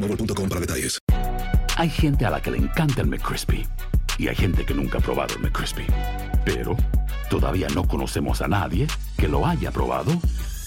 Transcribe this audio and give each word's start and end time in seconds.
boostmobile.com 0.00 0.48
para 0.48 0.60
detalles. 0.60 0.98
Hay 1.76 1.90
gente 1.90 2.26
a 2.26 2.30
la 2.30 2.40
que 2.40 2.50
le 2.50 2.58
encanta 2.58 3.02
el 3.02 3.08
McCrispy 3.08 3.66
y 4.18 4.28
hay 4.28 4.34
gente 4.34 4.64
que 4.64 4.74
nunca 4.74 4.98
ha 4.98 5.00
probado 5.00 5.34
el 5.36 5.42
McCrispy. 5.42 5.86
Pero 6.44 6.76
todavía 7.30 7.68
no 7.74 7.86
conocemos 7.86 8.42
a 8.42 8.48
nadie 8.48 8.86
que 9.16 9.28
lo 9.28 9.46
haya 9.46 9.70
probado 9.70 10.12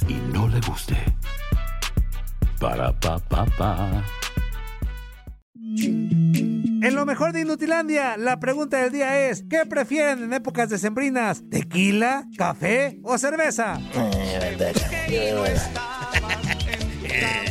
y 0.07 0.13
no 0.33 0.47
le 0.47 0.59
guste. 0.61 0.95
Para 2.59 2.97
pa 2.99 3.19
pa 3.19 3.45
pa. 3.45 4.03
En 6.83 6.95
lo 6.95 7.05
mejor 7.05 7.33
de 7.33 7.41
Inutilandia, 7.41 8.17
la 8.17 8.39
pregunta 8.39 8.77
del 8.77 8.91
día 8.91 9.29
es: 9.29 9.43
¿qué 9.49 9.65
prefieren 9.65 10.23
en 10.23 10.33
épocas 10.33 10.69
decembrinas? 10.69 11.43
¿Tequila, 11.49 12.25
café 12.37 12.99
o 13.03 13.17
cerveza? 13.17 13.79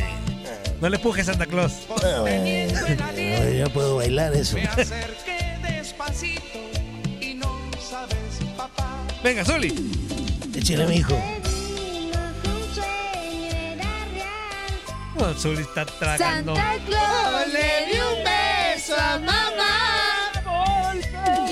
No 0.81 0.89
le 0.89 0.97
pujes 0.97 1.27
Santa 1.27 1.45
Claus. 1.45 1.73
No, 1.87 2.27
yo 3.51 3.69
puedo 3.71 3.97
bailar 3.97 4.33
eso. 4.33 4.57
Venga, 9.23 9.45
Zuli. 9.45 9.91
Échale, 10.55 10.87
mi 10.87 10.95
hijo. 10.95 11.15
Oh, 15.19 15.33
Zuli 15.37 15.61
está 15.61 15.85
tragando. 15.85 16.55
Santa 16.55 16.83
Claus 16.87 17.47
le 17.53 17.93
dio 17.93 18.17
un 18.17 18.23
beso 18.23 18.95
a 18.97 19.19
mamá 19.19 20.31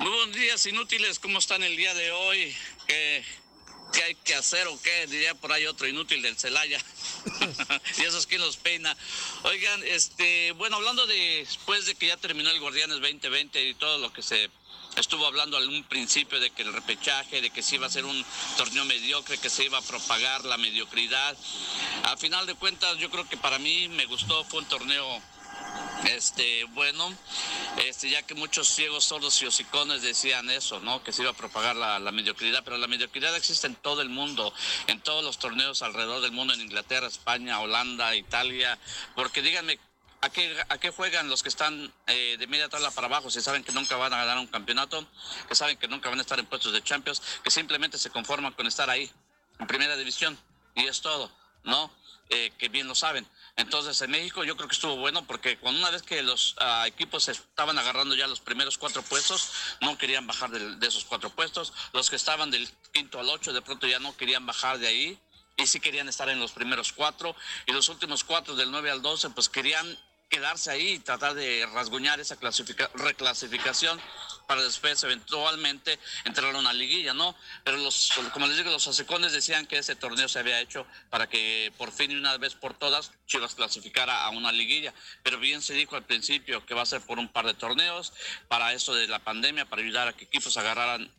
Muy 0.00 0.10
buenos 0.10 0.36
días, 0.36 0.66
inútiles. 0.66 1.18
¿Cómo 1.18 1.38
están 1.38 1.62
el 1.62 1.74
día 1.76 1.94
de 1.94 2.10
hoy? 2.10 2.54
¿Qué, 2.86 3.24
qué 3.94 4.02
hay 4.02 4.14
que 4.16 4.34
hacer 4.34 4.66
o 4.66 4.80
qué? 4.82 5.06
Diría 5.06 5.34
por 5.34 5.52
ahí 5.52 5.66
otro 5.66 5.86
inútil 5.86 6.20
del 6.22 6.36
Celaya. 6.36 6.78
y 7.98 8.02
eso 8.02 8.18
es 8.18 8.26
quien 8.26 8.40
los 8.40 8.56
peina. 8.56 8.96
Oigan, 9.44 9.82
este, 9.84 10.52
bueno, 10.52 10.76
hablando 10.76 11.06
de 11.06 11.44
después 11.46 11.86
de 11.86 11.94
que 11.94 12.08
ya 12.08 12.16
terminó 12.16 12.50
el 12.50 12.60
Guardianes 12.60 13.00
2020 13.00 13.68
y 13.68 13.74
todo 13.74 13.98
lo 13.98 14.12
que 14.12 14.22
se 14.22 14.50
estuvo 14.96 15.26
hablando 15.26 15.56
al 15.56 15.68
un 15.68 15.84
principio 15.84 16.38
de 16.40 16.50
que 16.50 16.62
el 16.62 16.72
repechaje, 16.72 17.40
de 17.40 17.50
que 17.50 17.62
se 17.62 17.76
iba 17.76 17.86
a 17.86 17.90
ser 17.90 18.04
un 18.04 18.24
torneo 18.56 18.84
mediocre, 18.84 19.38
que 19.38 19.50
se 19.50 19.64
iba 19.64 19.78
a 19.78 19.82
propagar 19.82 20.44
la 20.44 20.56
mediocridad. 20.56 21.36
Al 22.04 22.18
final 22.18 22.46
de 22.46 22.54
cuentas, 22.54 22.98
yo 22.98 23.10
creo 23.10 23.28
que 23.28 23.36
para 23.36 23.58
mí 23.58 23.88
me 23.88 24.06
gustó, 24.06 24.44
fue 24.44 24.60
un 24.60 24.66
torneo 24.66 25.22
este, 26.10 26.64
bueno, 26.64 27.12
este, 27.86 28.10
ya 28.10 28.22
que 28.22 28.34
muchos 28.34 28.68
ciegos, 28.68 29.04
sordos 29.04 29.40
y 29.42 29.46
hocicones 29.46 30.02
decían 30.02 30.50
eso, 30.50 30.80
¿no? 30.80 31.02
Que 31.02 31.12
se 31.12 31.22
iba 31.22 31.30
a 31.30 31.34
propagar 31.34 31.76
la, 31.76 31.98
la 31.98 32.12
mediocridad, 32.12 32.62
pero 32.64 32.78
la 32.78 32.86
mediocridad 32.86 33.34
existe 33.36 33.66
en 33.66 33.76
todo 33.76 34.02
el 34.02 34.08
mundo, 34.08 34.52
en 34.86 35.00
todos 35.00 35.24
los 35.24 35.38
torneos 35.38 35.82
alrededor 35.82 36.20
del 36.20 36.32
mundo, 36.32 36.54
en 36.54 36.60
Inglaterra, 36.60 37.06
España, 37.06 37.60
Holanda, 37.60 38.14
Italia, 38.14 38.78
porque 39.14 39.42
díganme, 39.42 39.78
¿a 40.24 40.30
qué, 40.30 40.56
a 40.68 40.78
qué 40.78 40.90
juegan 40.90 41.28
los 41.28 41.42
que 41.42 41.50
están 41.50 41.92
eh, 42.06 42.36
de 42.38 42.46
media 42.46 42.68
tabla 42.68 42.90
para 42.90 43.06
abajo? 43.06 43.30
Si 43.30 43.40
saben 43.42 43.62
que 43.62 43.72
nunca 43.72 43.96
van 43.96 44.12
a 44.12 44.24
ganar 44.24 44.38
un 44.38 44.46
campeonato, 44.46 45.06
que 45.48 45.54
saben 45.54 45.76
que 45.76 45.86
nunca 45.86 46.08
van 46.08 46.18
a 46.18 46.22
estar 46.22 46.38
en 46.38 46.46
puestos 46.46 46.72
de 46.72 46.82
Champions, 46.82 47.20
que 47.42 47.50
simplemente 47.50 47.98
se 47.98 48.10
conforman 48.10 48.52
con 48.54 48.66
estar 48.66 48.88
ahí, 48.88 49.10
en 49.58 49.66
primera 49.66 49.96
división, 49.96 50.38
y 50.74 50.86
es 50.86 51.02
todo, 51.02 51.30
¿no? 51.62 51.90
Eh, 52.30 52.52
que 52.56 52.70
bien 52.70 52.88
lo 52.88 52.94
saben. 52.94 53.26
Entonces 53.56 54.00
en 54.02 54.10
México 54.10 54.42
yo 54.42 54.56
creo 54.56 54.68
que 54.68 54.74
estuvo 54.74 54.96
bueno 54.96 55.24
porque 55.26 55.56
cuando 55.58 55.80
una 55.80 55.90
vez 55.90 56.02
que 56.02 56.22
los 56.22 56.56
ah, 56.58 56.84
equipos 56.88 57.28
estaban 57.28 57.78
agarrando 57.78 58.14
ya 58.16 58.26
los 58.26 58.40
primeros 58.40 58.78
cuatro 58.78 59.02
puestos, 59.02 59.50
no 59.80 59.96
querían 59.96 60.26
bajar 60.26 60.50
del- 60.50 60.80
de, 60.80 60.86
esos 60.88 61.04
cuatro 61.04 61.30
puestos. 61.30 61.72
Los 61.92 62.10
que 62.10 62.16
estaban 62.16 62.50
del 62.50 62.68
quinto 62.92 63.20
al 63.20 63.28
ocho 63.28 63.52
de 63.52 63.62
pronto 63.62 63.86
ya 63.86 64.00
no 64.00 64.16
querían 64.16 64.44
bajar 64.44 64.78
de 64.78 64.88
ahí 64.88 65.18
y 65.56 65.66
sí 65.68 65.78
querían 65.78 66.08
estar 66.08 66.28
en 66.28 66.40
los 66.40 66.50
primeros 66.50 66.92
cuatro. 66.92 67.36
Y 67.66 67.72
los 67.72 67.88
últimos 67.88 68.24
cuatro 68.24 68.56
del 68.56 68.72
9 68.72 68.90
al 68.90 69.02
12 69.02 69.30
pues 69.30 69.48
querían 69.48 69.98
quedarse 70.34 70.70
ahí 70.70 70.88
y 70.94 70.98
tratar 70.98 71.34
de 71.34 71.66
rasguñar 71.72 72.18
esa 72.18 72.36
clasifica- 72.36 72.90
reclasificación 72.94 74.00
para 74.46 74.62
después 74.62 75.02
eventualmente 75.04 75.98
entrar 76.24 76.54
a 76.54 76.58
una 76.58 76.72
liguilla, 76.72 77.14
¿no? 77.14 77.34
Pero 77.62 77.78
los, 77.78 78.10
como 78.32 78.46
les 78.46 78.56
digo, 78.56 78.70
los 78.70 78.86
asecones 78.86 79.32
decían 79.32 79.66
que 79.66 79.78
ese 79.78 79.96
torneo 79.96 80.28
se 80.28 80.38
había 80.40 80.60
hecho 80.60 80.86
para 81.08 81.28
que 81.28 81.72
por 81.78 81.92
fin 81.92 82.10
y 82.10 82.16
una 82.16 82.36
vez 82.36 82.54
por 82.54 82.74
todas 82.74 83.12
Chivas 83.26 83.54
clasificara 83.54 84.24
a 84.24 84.30
una 84.30 84.52
liguilla. 84.52 84.92
Pero 85.22 85.38
bien 85.38 85.62
se 85.62 85.72
dijo 85.74 85.96
al 85.96 86.04
principio 86.04 86.66
que 86.66 86.74
va 86.74 86.82
a 86.82 86.86
ser 86.86 87.00
por 87.00 87.18
un 87.18 87.28
par 87.28 87.46
de 87.46 87.54
torneos, 87.54 88.12
para 88.48 88.72
eso 88.74 88.94
de 88.94 89.06
la 89.06 89.20
pandemia, 89.20 89.64
para 89.64 89.82
ayudar 89.82 90.08
a 90.08 90.12
que 90.12 90.24
equipos 90.24 90.56
agarraran 90.58 91.10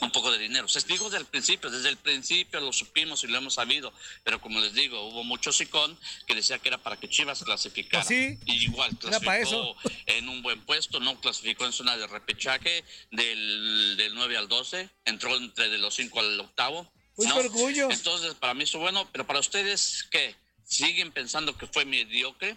un 0.00 0.10
poco 0.12 0.30
de 0.30 0.38
dinero. 0.38 0.68
Se 0.68 0.80
dijo 0.80 1.04
desde 1.04 1.18
el 1.18 1.26
principio, 1.26 1.70
desde 1.70 1.88
el 1.88 1.96
principio 1.96 2.60
lo 2.60 2.72
supimos 2.72 3.22
y 3.24 3.26
lo 3.26 3.38
hemos 3.38 3.54
sabido, 3.54 3.92
pero 4.24 4.40
como 4.40 4.60
les 4.60 4.72
digo, 4.72 5.08
hubo 5.08 5.24
mucho 5.24 5.52
sicón 5.52 5.98
que 6.26 6.34
decía 6.34 6.58
que 6.58 6.68
era 6.68 6.78
para 6.78 6.98
que 6.98 7.08
Chivas 7.08 7.42
clasificara. 7.42 8.04
Pues 8.04 8.18
sí, 8.18 8.38
y 8.46 8.64
igual 8.64 8.96
clasificó 8.98 9.76
en 10.06 10.28
un 10.28 10.42
buen 10.42 10.60
puesto, 10.64 11.00
no 11.00 11.20
clasificó 11.20 11.66
en 11.66 11.72
zona 11.72 11.96
de 11.96 12.06
repechaje 12.06 12.84
del, 13.10 13.96
del 13.96 14.14
9 14.14 14.36
al 14.36 14.48
12, 14.48 14.88
entró 15.04 15.36
entre 15.36 15.68
de 15.68 15.78
los 15.78 15.94
5 15.94 16.20
al 16.20 16.40
octavo. 16.40 16.90
Uy, 17.16 17.26
¿no? 17.26 17.36
orgullo. 17.36 17.90
Entonces, 17.90 18.34
para 18.34 18.54
mí 18.54 18.64
estuvo 18.64 18.82
bueno, 18.82 19.08
pero 19.12 19.26
para 19.26 19.40
ustedes, 19.40 20.06
¿qué? 20.10 20.34
¿Siguen 20.64 21.12
pensando 21.12 21.56
que 21.58 21.66
fue 21.66 21.84
mediocre? 21.84 22.56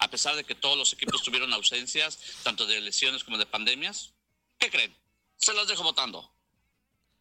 A 0.00 0.10
pesar 0.10 0.34
de 0.36 0.44
que 0.44 0.54
todos 0.54 0.76
los 0.76 0.92
equipos 0.92 1.22
tuvieron 1.22 1.52
ausencias, 1.52 2.18
tanto 2.42 2.66
de 2.66 2.80
lesiones 2.80 3.24
como 3.24 3.38
de 3.38 3.46
pandemias. 3.46 4.12
¿Qué 4.58 4.70
creen? 4.70 4.94
Se 5.36 5.54
los 5.54 5.68
dejo 5.68 5.82
votando. 5.82 6.33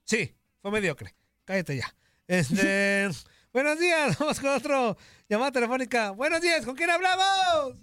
Sí, 0.06 0.36
fue 0.62 0.72
mediocre. 0.72 1.16
Cállate 1.46 1.78
ya. 1.78 1.96
Este, 2.28 3.10
Buenos 3.54 3.80
días, 3.80 4.18
vamos 4.18 4.40
con 4.40 4.50
otro 4.50 4.98
llamada 5.30 5.52
telefónica. 5.52 6.12
Buenos 6.12 6.42
días, 6.42 6.66
¿con 6.66 6.76
quién 6.76 6.90
hablamos? 6.90 7.80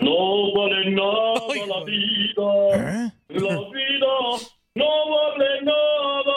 No 0.00 0.52
vale 0.54 0.90
nada 0.90 1.34
la 1.66 1.84
vida. 1.84 3.12
La 3.28 3.60
vida 3.70 4.14
no 4.74 5.10
vale 5.10 5.62
nada. 5.62 6.34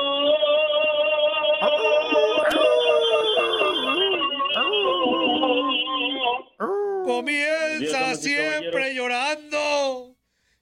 Comienza 7.04 8.16
siempre 8.16 8.94
llorando. 8.94 9.57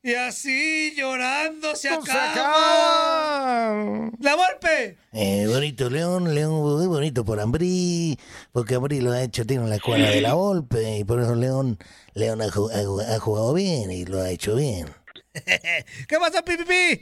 Y 0.06 0.14
así 0.14 0.94
llorando 0.96 1.76
se 1.76 1.90
acaba. 1.90 3.72
¡La 4.20 4.36
golpe! 4.36 4.98
Eh, 5.14 5.48
bonito 5.48 5.90
León, 5.90 6.36
León 6.36 6.52
muy 6.62 6.86
bonito 6.86 7.26
por 7.26 7.40
Ambrí, 7.40 8.16
porque 8.52 8.76
Ambrí 8.76 9.02
lo 9.02 9.14
ha 9.14 9.24
hecho, 9.24 9.48
tiene 9.48 9.68
la 9.68 9.78
escuela 9.78 10.12
de 10.12 10.22
la 10.22 10.34
golpe, 10.34 11.00
y 11.00 11.04
por 11.04 11.20
eso 11.22 11.34
León, 11.34 11.80
León 12.14 12.40
ha, 12.44 12.50
ju- 12.50 12.70
ha 12.72 12.84
ju- 12.84 13.02
ha 13.16 13.20
jugado 13.20 13.52
bien 13.56 13.90
y 13.90 14.06
lo 14.06 14.22
ha 14.22 14.30
hecho 14.30 14.56
bien. 14.56 14.86
¿Qué 15.34 16.18
pasa, 16.20 16.44
Pipipi? 16.44 17.02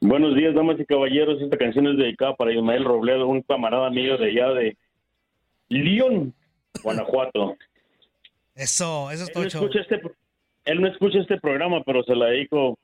Buenos 0.00 0.34
días, 0.34 0.56
damas 0.56 0.80
y 0.80 0.84
caballeros. 0.84 1.40
Esta 1.40 1.56
canción 1.58 1.86
es 1.86 1.96
dedicada 1.96 2.34
para 2.34 2.52
Ismael 2.52 2.84
Robledo, 2.84 3.28
un 3.28 3.42
camarada 3.42 3.88
mío 3.90 4.18
de 4.18 4.30
allá 4.30 4.48
de 4.48 4.76
León, 5.68 6.34
Guanajuato. 6.82 7.56
Eso, 8.56 9.12
eso 9.12 9.22
es 9.22 9.32
tocho. 9.32 9.58
escucha 9.58 9.78
este, 9.80 10.00
él 10.68 10.80
no 10.80 10.88
escucha 10.88 11.18
este 11.18 11.40
programa, 11.40 11.82
pero 11.84 12.04
se 12.04 12.14
la 12.14 12.26
dedico. 12.26 12.78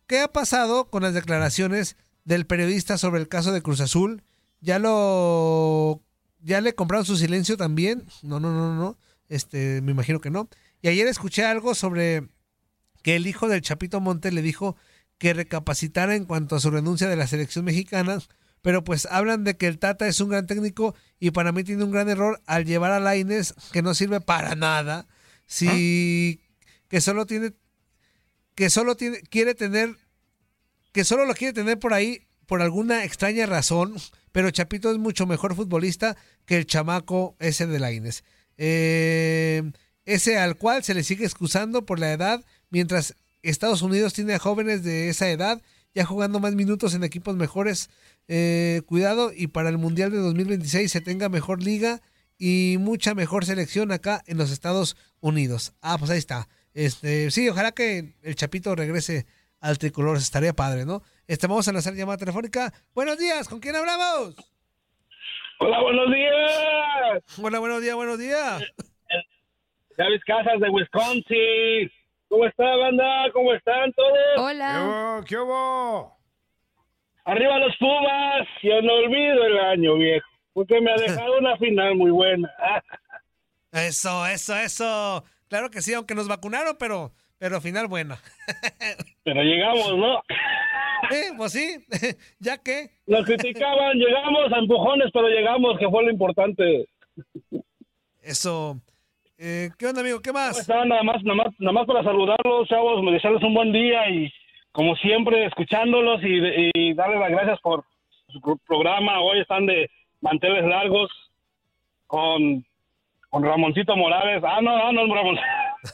¿qué 0.07 0.19
ha 0.19 0.31
pasado 0.31 0.89
con 0.89 1.03
las 1.03 1.13
declaraciones 1.13 1.95
del 2.25 2.45
periodista 2.45 2.97
sobre 2.97 3.21
el 3.21 3.27
caso 3.27 3.51
de 3.51 3.61
Cruz 3.61 3.81
Azul? 3.81 4.23
¿Ya 4.61 4.79
lo... 4.79 6.01
¿Ya 6.41 6.61
le 6.61 6.73
compraron 6.73 7.05
su 7.05 7.17
silencio 7.17 7.57
también? 7.57 8.05
No, 8.21 8.39
no, 8.39 8.53
no, 8.53 8.73
no. 8.73 8.97
Este, 9.27 9.81
me 9.81 9.91
imagino 9.91 10.21
que 10.21 10.29
no. 10.29 10.47
Y 10.81 10.87
ayer 10.87 11.05
escuché 11.07 11.43
algo 11.43 11.75
sobre 11.75 12.29
que 13.03 13.17
el 13.17 13.27
hijo 13.27 13.49
del 13.49 13.61
Chapito 13.61 13.99
Monte 13.99 14.31
le 14.31 14.41
dijo 14.41 14.77
que 15.17 15.33
recapacitara 15.33 16.15
en 16.15 16.23
cuanto 16.23 16.55
a 16.55 16.61
su 16.61 16.71
renuncia 16.71 17.09
de 17.09 17.17
la 17.17 17.27
selección 17.27 17.65
mexicana, 17.65 18.19
pero 18.61 18.83
pues 18.83 19.07
hablan 19.09 19.43
de 19.43 19.57
que 19.57 19.67
el 19.67 19.79
Tata 19.79 20.07
es 20.07 20.19
un 20.19 20.29
gran 20.29 20.47
técnico 20.47 20.95
y 21.19 21.31
para 21.31 21.51
mí 21.51 21.63
tiene 21.63 21.83
un 21.83 21.91
gran 21.91 22.09
error 22.09 22.41
al 22.45 22.65
llevar 22.65 22.91
a 22.91 22.99
Laines 22.99 23.53
que 23.71 23.81
no 23.81 23.93
sirve 23.93 24.21
para 24.21 24.55
nada, 24.55 25.07
si 25.45 26.41
que 26.87 27.01
solo 27.01 27.25
tiene 27.25 27.53
que 28.55 28.69
solo 28.69 28.95
tiene 28.95 29.21
quiere 29.21 29.55
tener 29.55 29.95
que 30.91 31.03
solo 31.03 31.25
lo 31.25 31.33
quiere 31.33 31.53
tener 31.53 31.79
por 31.79 31.93
ahí 31.93 32.27
por 32.45 32.61
alguna 32.61 33.03
extraña 33.03 33.45
razón, 33.45 33.95
pero 34.31 34.49
Chapito 34.49 34.91
es 34.91 34.97
mucho 34.97 35.27
mejor 35.27 35.55
futbolista 35.55 36.17
que 36.45 36.57
el 36.57 36.65
chamaco 36.65 37.35
ese 37.39 37.67
de 37.67 37.79
Laines. 37.79 38.23
Eh, 38.57 39.71
ese 40.05 40.39
al 40.39 40.57
cual 40.57 40.83
se 40.83 40.95
le 40.95 41.03
sigue 41.03 41.25
excusando 41.25 41.85
por 41.85 41.99
la 41.99 42.11
edad, 42.11 42.43
mientras 42.71 43.15
Estados 43.43 43.83
Unidos 43.83 44.13
tiene 44.13 44.33
a 44.33 44.39
jóvenes 44.39 44.83
de 44.83 45.09
esa 45.09 45.29
edad 45.29 45.61
ya 45.93 46.05
jugando 46.05 46.39
más 46.39 46.55
minutos 46.55 46.93
en 46.93 47.03
equipos 47.03 47.35
mejores. 47.35 47.89
Eh, 48.27 48.81
cuidado 48.85 49.31
y 49.35 49.47
para 49.47 49.69
el 49.69 49.77
Mundial 49.77 50.11
de 50.11 50.17
2026 50.17 50.91
se 50.91 51.01
tenga 51.01 51.29
mejor 51.29 51.63
liga 51.63 52.01
y 52.37 52.77
mucha 52.79 53.15
mejor 53.15 53.45
selección 53.45 53.91
acá 53.91 54.23
en 54.27 54.37
los 54.37 54.51
Estados 54.51 54.95
Unidos. 55.19 55.73
Ah, 55.81 55.97
pues 55.97 56.11
ahí 56.11 56.17
está. 56.17 56.47
Este, 56.73 57.31
sí, 57.31 57.49
ojalá 57.49 57.71
que 57.73 58.15
el 58.21 58.35
Chapito 58.35 58.75
regrese 58.75 59.25
al 59.59 59.77
tricolor, 59.77 60.17
estaría 60.17 60.53
padre, 60.53 60.85
¿no? 60.85 61.01
Este, 61.27 61.47
vamos 61.47 61.67
a 61.67 61.73
lanzar 61.73 61.93
llamada 61.93 62.17
telefónica. 62.17 62.71
Buenos 62.93 63.17
días, 63.17 63.49
¿con 63.49 63.59
quién 63.59 63.75
hablamos? 63.75 64.35
Hola, 65.59 65.81
buenos 65.81 66.07
días. 66.13 67.39
Hola, 67.43 67.59
buenos 67.59 67.81
días, 67.81 67.95
buenos 67.95 68.17
días. 68.17 68.63
David 69.97 70.21
Casas 70.25 70.61
de 70.61 70.69
Wisconsin. 70.69 71.91
¿Cómo 72.29 72.45
está, 72.45 72.75
banda? 72.75 73.25
¿Cómo 73.33 73.53
están 73.53 73.91
todos? 73.93 74.37
Hola. 74.37 75.23
¿Qué 75.27 75.35
hubo? 75.35 76.15
Arriba 77.25 77.57
los 77.57 77.75
Pumas. 77.77 78.47
Yo 78.61 78.81
no 78.83 78.93
olvido 78.93 79.45
el 79.45 79.57
año, 79.57 79.95
viejo. 79.95 80.27
Porque 80.53 80.79
me 80.79 80.91
ha 80.91 80.95
dejado 81.07 81.39
una 81.39 81.57
final 81.57 81.95
muy 81.95 82.11
buena. 82.11 82.49
Eso, 83.71 84.25
eso, 84.25 84.55
eso. 84.55 85.23
Claro 85.47 85.69
que 85.69 85.81
sí, 85.81 85.93
aunque 85.93 86.15
nos 86.15 86.27
vacunaron, 86.27 86.75
pero, 86.79 87.11
pero 87.37 87.61
final 87.61 87.85
buena. 87.85 88.17
Pero 89.23 89.43
llegamos, 89.43 89.95
¿no? 89.95 90.23
Eh, 91.11 91.29
pues 91.37 91.51
sí, 91.51 91.85
ya 92.39 92.57
que. 92.57 92.89
Nos 93.05 93.25
criticaban, 93.25 93.95
llegamos 93.95 94.51
a 94.51 94.57
empujones, 94.57 95.11
pero 95.13 95.27
llegamos, 95.27 95.77
que 95.77 95.87
fue 95.87 96.03
lo 96.03 96.09
importante. 96.09 96.89
Eso. 98.23 98.81
Eh, 99.41 99.69
¿Qué 99.77 99.87
onda, 99.87 100.01
amigo? 100.01 100.19
¿Qué 100.21 100.33
más? 100.33 100.49
¿Cómo 100.51 100.59
están? 100.61 100.89
Nada 100.89 101.01
más, 101.03 101.23
nada 101.23 101.35
más, 101.35 101.47
nada 101.59 101.71
más 101.71 101.85
para 101.87 102.03
saludarlos, 102.03 102.67
chavos, 102.67 103.01
me 103.03 103.13
desearles 103.13 103.41
un 103.41 103.53
buen 103.53 103.71
día 103.71 104.09
y 104.09 104.29
como 104.73 104.95
siempre 104.97 105.45
escuchándolos 105.45 106.21
y, 106.23 106.71
y 106.73 106.93
darles 106.93 107.19
las 107.21 107.31
gracias 107.31 107.59
por 107.61 107.85
su 108.27 108.41
pro- 108.41 108.59
programa. 108.67 109.21
Hoy 109.21 109.39
están 109.39 109.65
de 109.65 109.89
manteles 110.19 110.65
largos 110.65 111.09
con, 112.05 112.65
con 113.29 113.43
Ramoncito 113.43 113.95
Morales. 113.95 114.43
Ah, 114.45 114.59
no, 114.61 114.75
ah, 114.75 114.91
no, 114.91 115.13
Ramón. 115.15 115.37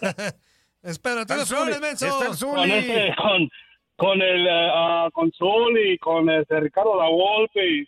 Espera, 0.82 1.24
flores, 1.46 1.80
menso. 1.80 2.08
con, 2.48 2.70
este, 2.72 3.16
con, 3.16 3.50
con 3.96 4.22
el 4.24 4.48
ah, 4.50 5.10
con 5.14 5.32
Zuli, 5.34 6.00
con 6.00 6.30
este 6.32 6.60
Ricardo 6.62 7.00
La 7.00 7.10
Volpe 7.10 7.64
y, 7.64 7.88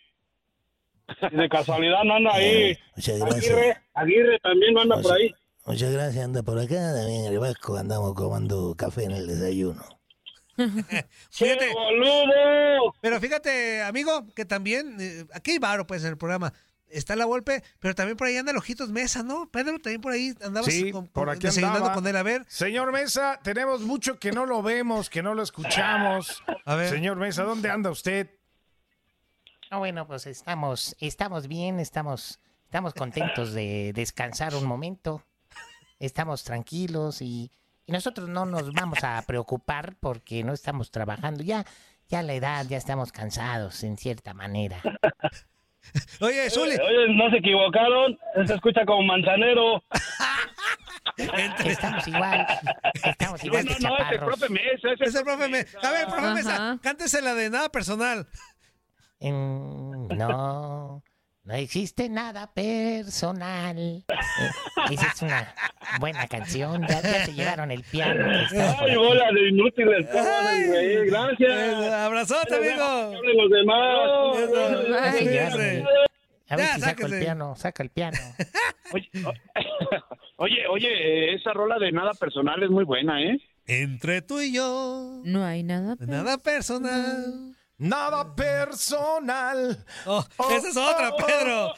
y 1.31 1.35
de 1.35 1.49
casualidad 1.49 2.03
no 2.03 2.13
anda 2.15 2.31
ahí. 2.35 2.77
Muchas 2.95 3.19
gracias. 3.19 3.45
Aguirre, 3.51 3.77
Aguirre 3.95 4.39
también 4.39 4.73
no 4.75 4.81
anda 4.81 5.01
por 5.01 5.13
ahí. 5.13 5.33
Muchas 5.67 5.91
gracias, 5.91 6.23
anda 6.23 6.43
por 6.43 6.57
acá, 6.57 6.75
también 6.93 7.25
en 7.25 7.33
el 7.33 7.39
Vasco 7.39 7.75
andamos 7.77 8.15
tomando 8.15 8.73
café 8.75 9.03
en 9.03 9.11
el 9.11 9.27
desayuno. 9.27 9.83
Fíjate. 11.29 11.71
boludo! 11.73 12.93
Pero 13.01 13.19
fíjate, 13.19 13.83
amigo, 13.83 14.25
que 14.35 14.45
también, 14.45 14.97
eh, 14.99 15.25
aquí 15.33 15.51
hay 15.51 15.59
varo, 15.59 15.85
pues, 15.85 16.03
en 16.03 16.09
el 16.11 16.17
programa. 16.17 16.53
Está 16.89 17.17
la 17.17 17.25
golpe, 17.25 17.63
pero 17.79 17.93
también 17.95 18.15
por 18.15 18.27
ahí 18.27 18.37
anda 18.37 18.51
el 18.53 18.57
Ojitos 18.57 18.89
Mesa, 18.91 19.21
¿no? 19.21 19.49
Pedro, 19.51 19.73
también 19.77 19.99
por 19.99 20.13
ahí 20.13 20.33
andabas 20.41 20.71
Sí, 20.73 20.89
con- 20.91 21.07
por 21.07 21.29
aquí 21.29 21.41
desayunando 21.41 21.79
andaba. 21.79 21.95
con 21.95 22.07
él. 22.07 22.15
A 22.15 22.23
ver, 22.23 22.45
Señor 22.47 22.93
Mesa, 22.93 23.39
tenemos 23.43 23.81
mucho 23.81 24.17
que 24.17 24.31
no 24.31 24.45
lo 24.45 24.63
vemos, 24.63 25.09
que 25.09 25.21
no 25.21 25.35
lo 25.35 25.43
escuchamos. 25.43 26.41
A 26.65 26.75
ver. 26.75 26.89
Señor 26.89 27.17
Mesa, 27.17 27.43
¿dónde 27.43 27.69
anda 27.69 27.89
usted? 27.91 28.29
Ah, 29.69 29.79
bueno, 29.79 30.07
pues 30.07 30.25
estamos, 30.27 30.95
estamos 31.01 31.49
bien, 31.49 31.81
estamos, 31.81 32.39
estamos 32.63 32.93
contentos 32.93 33.51
de 33.53 33.91
descansar 33.93 34.55
un 34.55 34.63
momento. 34.63 35.21
Estamos 35.99 36.43
tranquilos 36.43 37.21
y, 37.21 37.51
y 37.85 37.91
nosotros 37.91 38.29
no 38.29 38.45
nos 38.45 38.71
vamos 38.73 39.03
a 39.03 39.21
preocupar 39.25 39.95
porque 39.99 40.43
no 40.43 40.53
estamos 40.53 40.91
trabajando. 40.91 41.43
Ya, 41.43 41.65
ya 42.07 42.21
la 42.23 42.33
edad, 42.33 42.65
ya 42.67 42.77
estamos 42.77 43.11
cansados 43.11 43.83
en 43.83 43.97
cierta 43.97 44.33
manera. 44.33 44.81
Oye, 46.21 46.49
Zuli. 46.49 46.75
Oye, 46.75 47.13
no 47.15 47.29
se 47.29 47.37
equivocaron. 47.37 48.17
Se 48.45 48.53
escucha 48.53 48.85
como 48.85 49.03
manzanero. 49.03 49.83
Estamos 51.65 52.07
igual, 52.07 52.45
estamos 53.03 53.43
igual 53.43 53.65
de 53.65 53.75
no, 53.79 53.89
no, 53.89 53.95
es 53.97 54.01
el 54.11 54.19
chaparros. 54.19 54.37
profe 54.39 54.49
Mesa. 54.53 54.89
Es 54.99 55.15
el 55.15 55.23
profe 55.23 55.47
Mesa. 55.47 55.79
A 55.81 55.91
ver, 55.91 56.07
profe 56.07 56.33
Mesa, 56.33 56.79
cántese 56.81 57.21
la 57.21 57.33
de 57.33 57.49
nada 57.49 57.69
personal. 57.69 58.27
Mm, 59.19 60.07
no, 60.15 61.03
no 61.47 61.53
existe 61.53 62.09
nada 62.09 62.51
personal. 62.53 63.77
Eh, 63.77 64.03
esa 64.91 65.07
es 65.07 65.21
una 65.21 65.55
buena 65.97 66.27
canción. 66.27 66.81
Ya, 66.85 67.01
ya 67.01 67.25
se 67.25 67.33
llevaron 67.33 67.71
el 67.71 67.83
piano. 67.83 68.25
Ay, 68.79 68.95
bola 68.97 69.31
de 69.31 69.47
inútiles. 69.47 70.07
¿cómo 70.11 70.25
van 70.25 70.47
a 70.47 70.51
reír? 70.51 71.05
Gracias. 71.05 71.49
Eh, 71.49 71.93
Abrazote, 71.93 72.53
amigo. 72.53 73.13
Los 73.23 73.49
demás. 73.49 75.23
Ya. 75.23 75.47
A 76.49 76.55
ver 76.55 76.65
Ya, 76.65 76.75
si 76.75 76.81
saco 76.81 77.05
el 77.05 77.19
piano, 77.19 77.55
saca 77.55 77.81
el 77.81 77.89
piano. 77.91 78.17
Oye, 80.39 80.67
oye, 80.69 80.87
eh, 80.87 81.33
esa 81.33 81.51
rola 81.51 81.79
de 81.79 81.91
nada 81.91 82.13
personal 82.13 82.61
es 82.61 82.69
muy 82.69 82.83
buena, 82.83 83.21
¿eh? 83.23 83.39
Entre 83.65 84.21
tú 84.21 84.39
y 84.39 84.53
yo. 84.53 85.21
No 85.23 85.43
hay 85.43 85.63
nada. 85.63 85.95
Nada 85.99 86.37
personal. 86.37 87.55
Nada 87.77 88.33
personal. 88.35 89.85
Oh, 90.05 90.25
esa 90.49 90.67
es 90.69 90.77
otra, 90.77 91.15
Pedro. 91.15 91.73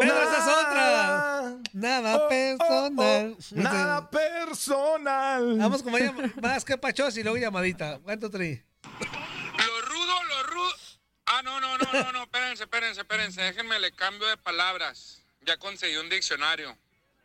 Pedro, 0.00 0.22
esa 0.22 0.38
es 0.38 0.44
otra. 0.48 1.56
Nada 1.72 2.28
personal. 2.28 3.36
Nada 3.52 4.10
personal. 4.10 5.58
Vamos 5.58 5.84
llama- 5.84 6.32
más 6.42 6.64
que 6.64 6.76
pachos 6.76 7.16
y 7.16 7.22
luego 7.22 7.38
llamadita. 7.38 8.00
¿Cuánto 8.02 8.28
tri? 8.28 8.60
Lo 8.82 9.80
rudo, 9.82 10.24
lo 10.24 10.42
rudo. 10.44 10.74
Ah, 11.26 11.42
no, 11.44 11.60
no, 11.60 11.78
no, 11.78 11.92
no, 11.92 12.12
no, 12.12 12.22
espérense, 12.24 12.64
espérense, 12.64 13.00
espérense. 13.02 13.40
Déjenme 13.42 13.78
le 13.78 13.92
cambio 13.92 14.26
de 14.26 14.36
palabras. 14.36 15.22
Ya 15.42 15.56
conseguí 15.58 15.96
un 15.96 16.08
diccionario. 16.08 16.76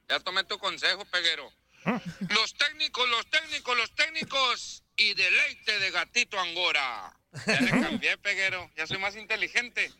Ya 0.10 0.20
tomé 0.20 0.44
tu 0.44 0.60
consejo, 0.60 1.06
peguero. 1.06 1.52
Los 2.30 2.54
técnicos, 2.54 3.10
los 3.10 3.26
técnicos, 3.32 3.76
los 3.78 3.96
técnicos. 3.96 4.81
Y 5.02 5.16
deleite 5.16 5.80
de 5.80 5.90
gatito 5.90 6.40
angora. 6.40 7.12
Ya 7.48 7.60
le 7.60 7.72
cambié, 7.72 8.18
peguero. 8.20 8.70
Ya 8.76 8.86
soy 8.86 9.00
más 9.00 9.16
inteligente. 9.16 9.92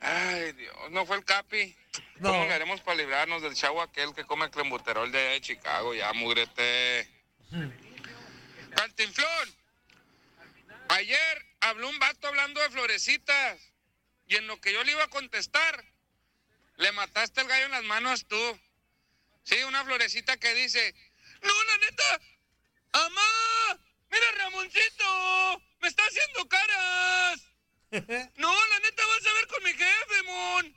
Ay, 0.00 0.52
Dios, 0.52 0.90
no 0.90 1.06
fue 1.06 1.16
el 1.18 1.24
Capi. 1.24 1.76
¿Cómo 2.20 2.44
le 2.44 2.52
haremos 2.52 2.80
para 2.80 2.96
librarnos 2.96 3.42
del 3.42 3.54
chavo 3.54 3.80
aquel 3.80 4.12
que 4.12 4.24
come 4.24 4.50
clembuterol 4.50 5.12
de, 5.12 5.18
allá 5.18 5.30
de 5.30 5.40
Chicago? 5.40 5.94
Ya, 5.94 6.12
mugrete. 6.14 7.08
Cantinflón. 8.74 9.54
Ayer 10.88 11.46
habló 11.60 11.88
un 11.88 11.98
vato 12.00 12.26
hablando 12.26 12.60
de 12.60 12.70
florecitas. 12.70 13.60
Y 14.26 14.34
en 14.34 14.48
lo 14.48 14.60
que 14.60 14.72
yo 14.72 14.82
le 14.82 14.92
iba 14.92 15.04
a 15.04 15.10
contestar, 15.10 15.84
le 16.76 16.90
mataste 16.90 17.40
el 17.40 17.46
gallo 17.46 17.66
en 17.66 17.72
las 17.72 17.84
manos 17.84 18.26
tú. 18.26 18.60
Sí, 19.44 19.62
una 19.62 19.84
florecita 19.84 20.36
que 20.38 20.54
dice, 20.54 20.94
no, 21.42 21.64
la 21.64 21.76
neta, 21.78 22.20
¡Amá! 22.92 23.78
¡Mira, 24.10 24.26
Ramoncito! 24.38 25.62
¡Me 25.80 25.88
está 25.88 26.02
haciendo 26.04 26.48
caras! 26.48 27.40
No, 28.36 28.66
la 28.68 28.78
neta 28.78 29.04
vas 29.04 29.26
a 29.26 29.32
ver 29.34 29.46
con 29.48 29.64
mi 29.64 29.72
jefe, 29.72 30.22
mon. 30.22 30.74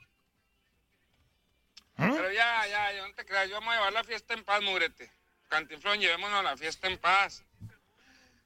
Pero 1.96 2.32
ya, 2.32 2.66
ya, 2.66 2.92
ya, 2.92 3.06
no 3.06 3.14
te 3.14 3.24
creas. 3.24 3.48
Yo 3.48 3.54
vamos 3.54 3.72
a 3.72 3.76
llevar 3.76 3.92
la 3.92 4.04
fiesta 4.04 4.34
en 4.34 4.44
paz, 4.44 4.60
mugrete. 4.62 5.12
Cantinflón, 5.48 6.00
llevémonos 6.00 6.42
la 6.42 6.56
fiesta 6.56 6.88
en 6.88 6.98
paz. 6.98 7.44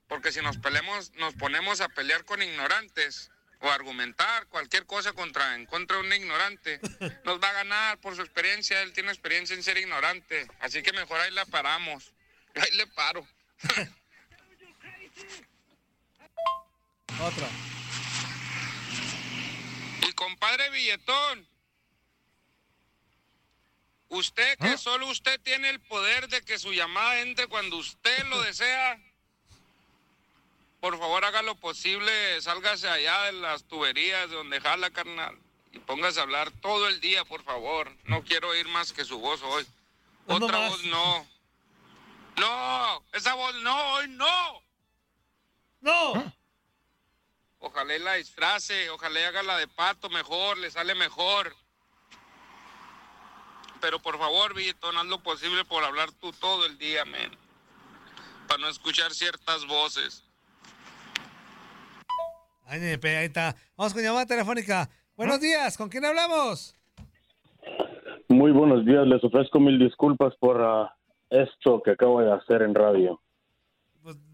Porque 0.06 0.32
si 0.32 0.42
nos 0.42 0.58
peleamos, 0.58 1.12
nos 1.14 1.34
ponemos 1.34 1.80
a 1.80 1.88
pelear 1.88 2.24
con 2.24 2.42
ignorantes 2.42 3.30
o 3.60 3.70
a 3.70 3.74
argumentar 3.74 4.46
cualquier 4.48 4.86
cosa 4.86 5.12
contra, 5.12 5.54
en 5.54 5.66
contra 5.66 5.96
de 5.96 6.02
un 6.02 6.12
ignorante, 6.12 6.80
nos 7.24 7.42
va 7.42 7.48
a 7.48 7.54
ganar 7.54 7.98
por 8.00 8.14
su 8.16 8.22
experiencia. 8.22 8.82
Él 8.82 8.92
tiene 8.92 9.10
experiencia 9.10 9.56
en 9.56 9.62
ser 9.62 9.78
ignorante. 9.78 10.46
Así 10.60 10.82
que 10.82 10.92
mejor 10.92 11.20
ahí 11.20 11.30
la 11.30 11.46
paramos. 11.46 12.12
Ahí 12.54 12.70
le 12.76 12.86
paro. 12.88 13.26
Otra. 17.20 17.48
Y 20.08 20.12
compadre 20.12 20.70
Billetón, 20.70 21.48
usted 24.08 24.56
que 24.58 24.68
¿Ah? 24.68 24.78
solo 24.78 25.08
usted 25.08 25.40
tiene 25.40 25.70
el 25.70 25.80
poder 25.80 26.28
de 26.28 26.42
que 26.42 26.58
su 26.58 26.72
llamada 26.72 27.20
entre 27.20 27.48
cuando 27.48 27.76
usted 27.76 28.24
lo 28.26 28.40
desea, 28.48 29.00
por 30.80 30.96
favor 30.98 31.24
haga 31.24 31.42
lo 31.42 31.56
posible, 31.56 32.40
sálgase 32.40 32.88
allá 32.88 33.24
de 33.24 33.32
las 33.32 33.64
tuberías 33.64 34.30
de 34.30 34.36
donde 34.36 34.60
jala, 34.60 34.90
carnal, 34.90 35.36
y 35.72 35.80
póngase 35.80 36.20
a 36.20 36.22
hablar 36.22 36.52
todo 36.52 36.86
el 36.86 37.00
día, 37.00 37.24
por 37.24 37.42
favor. 37.42 37.92
No 38.04 38.22
quiero 38.22 38.50
oír 38.50 38.68
más 38.68 38.92
que 38.92 39.04
su 39.04 39.18
voz 39.18 39.42
hoy. 39.42 39.66
Uno 40.26 40.46
Otra 40.46 40.68
voz 40.68 40.84
no. 40.84 41.26
No, 42.40 43.04
esa 43.12 43.34
voz 43.34 43.54
no, 43.62 43.94
hoy 43.94 44.08
no. 44.08 44.62
No. 45.80 46.32
Ojalá 47.60 47.96
y 47.96 47.98
la 47.98 48.14
disfrace, 48.14 48.88
ojalá 48.90 49.28
haga 49.28 49.42
la 49.42 49.58
de 49.58 49.66
pato 49.66 50.08
mejor, 50.10 50.58
le 50.58 50.70
sale 50.70 50.94
mejor. 50.94 51.54
Pero 53.80 54.00
por 54.00 54.18
favor, 54.18 54.54
Billetón, 54.54 54.96
haz 54.96 55.06
lo 55.06 55.22
posible 55.22 55.64
por 55.64 55.84
hablar 55.84 56.10
tú 56.12 56.32
todo 56.32 56.66
el 56.66 56.78
día, 56.78 57.04
men. 57.04 57.30
Para 58.46 58.60
no 58.60 58.68
escuchar 58.68 59.12
ciertas 59.12 59.66
voces. 59.66 60.24
Ay, 62.66 62.80
ahí 62.80 63.24
está. 63.24 63.56
Vamos 63.76 63.94
con 63.94 64.02
llamada 64.02 64.26
telefónica. 64.26 64.88
Buenos 65.16 65.40
días, 65.40 65.76
¿con 65.76 65.88
quién 65.88 66.04
hablamos? 66.04 66.76
Muy 68.28 68.52
buenos 68.52 68.84
días, 68.84 69.06
les 69.06 69.24
ofrezco 69.24 69.58
mil 69.58 69.78
disculpas 69.78 70.34
por 70.38 70.62
ah, 70.62 70.97
esto 71.30 71.82
que 71.82 71.92
acabo 71.92 72.20
de 72.20 72.32
hacer 72.32 72.62
en 72.62 72.74
radio. 72.74 73.20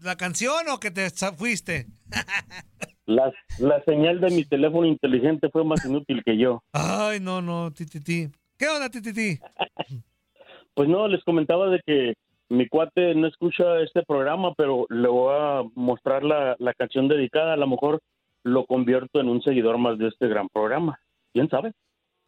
¿La 0.01 0.15
canción 0.15 0.69
o 0.69 0.79
que 0.79 0.91
te 0.91 1.09
fuiste? 1.37 1.87
La, 3.07 3.31
la 3.59 3.83
señal 3.83 4.19
de 4.19 4.31
mi 4.31 4.45
teléfono 4.45 4.87
inteligente 4.87 5.49
fue 5.51 5.63
más 5.63 5.85
inútil 5.85 6.23
que 6.23 6.37
yo. 6.39 6.63
Ay, 6.73 7.19
no, 7.19 7.39
no, 7.39 7.71
tititi. 7.71 8.31
¿Qué 8.57 8.67
onda, 8.67 8.89
tititi? 8.89 9.39
Pues 10.73 10.89
no, 10.89 11.07
les 11.07 11.23
comentaba 11.23 11.69
de 11.69 11.79
que 11.85 12.15
mi 12.49 12.67
cuate 12.67 13.15
no 13.15 13.27
escucha 13.27 13.79
este 13.79 14.03
programa, 14.03 14.53
pero 14.55 14.85
le 14.89 15.07
voy 15.07 15.33
a 15.33 15.63
mostrar 15.73 16.21
la, 16.21 16.57
la 16.59 16.73
canción 16.73 17.07
dedicada. 17.07 17.53
A 17.53 17.57
lo 17.57 17.65
mejor 17.65 18.01
lo 18.43 18.65
convierto 18.65 19.21
en 19.21 19.29
un 19.29 19.41
seguidor 19.41 19.77
más 19.77 19.97
de 19.97 20.09
este 20.09 20.27
gran 20.27 20.49
programa. 20.49 20.99
¿Quién 21.31 21.47
sabe? 21.47 21.71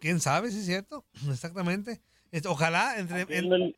¿Quién 0.00 0.20
sabe 0.20 0.50
si 0.50 0.58
es 0.58 0.66
cierto? 0.66 1.04
Exactamente. 1.30 2.00
Es- 2.30 2.46
Ojalá 2.46 2.98
entre... 2.98 3.22
Él 3.36 3.48
no- 3.48 3.56
aunque 3.56 3.76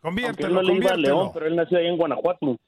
Conviértelo, 0.00 0.48
él 0.48 0.54
no 0.54 0.62
le 0.62 0.74
iba 0.74 0.86
a 0.86 0.92
conviértelo. 0.94 1.16
León, 1.16 1.30
pero 1.32 1.46
él 1.46 1.56
nació 1.56 1.78
ahí 1.78 1.86
en 1.86 1.96
Guanajuato. 1.96 2.58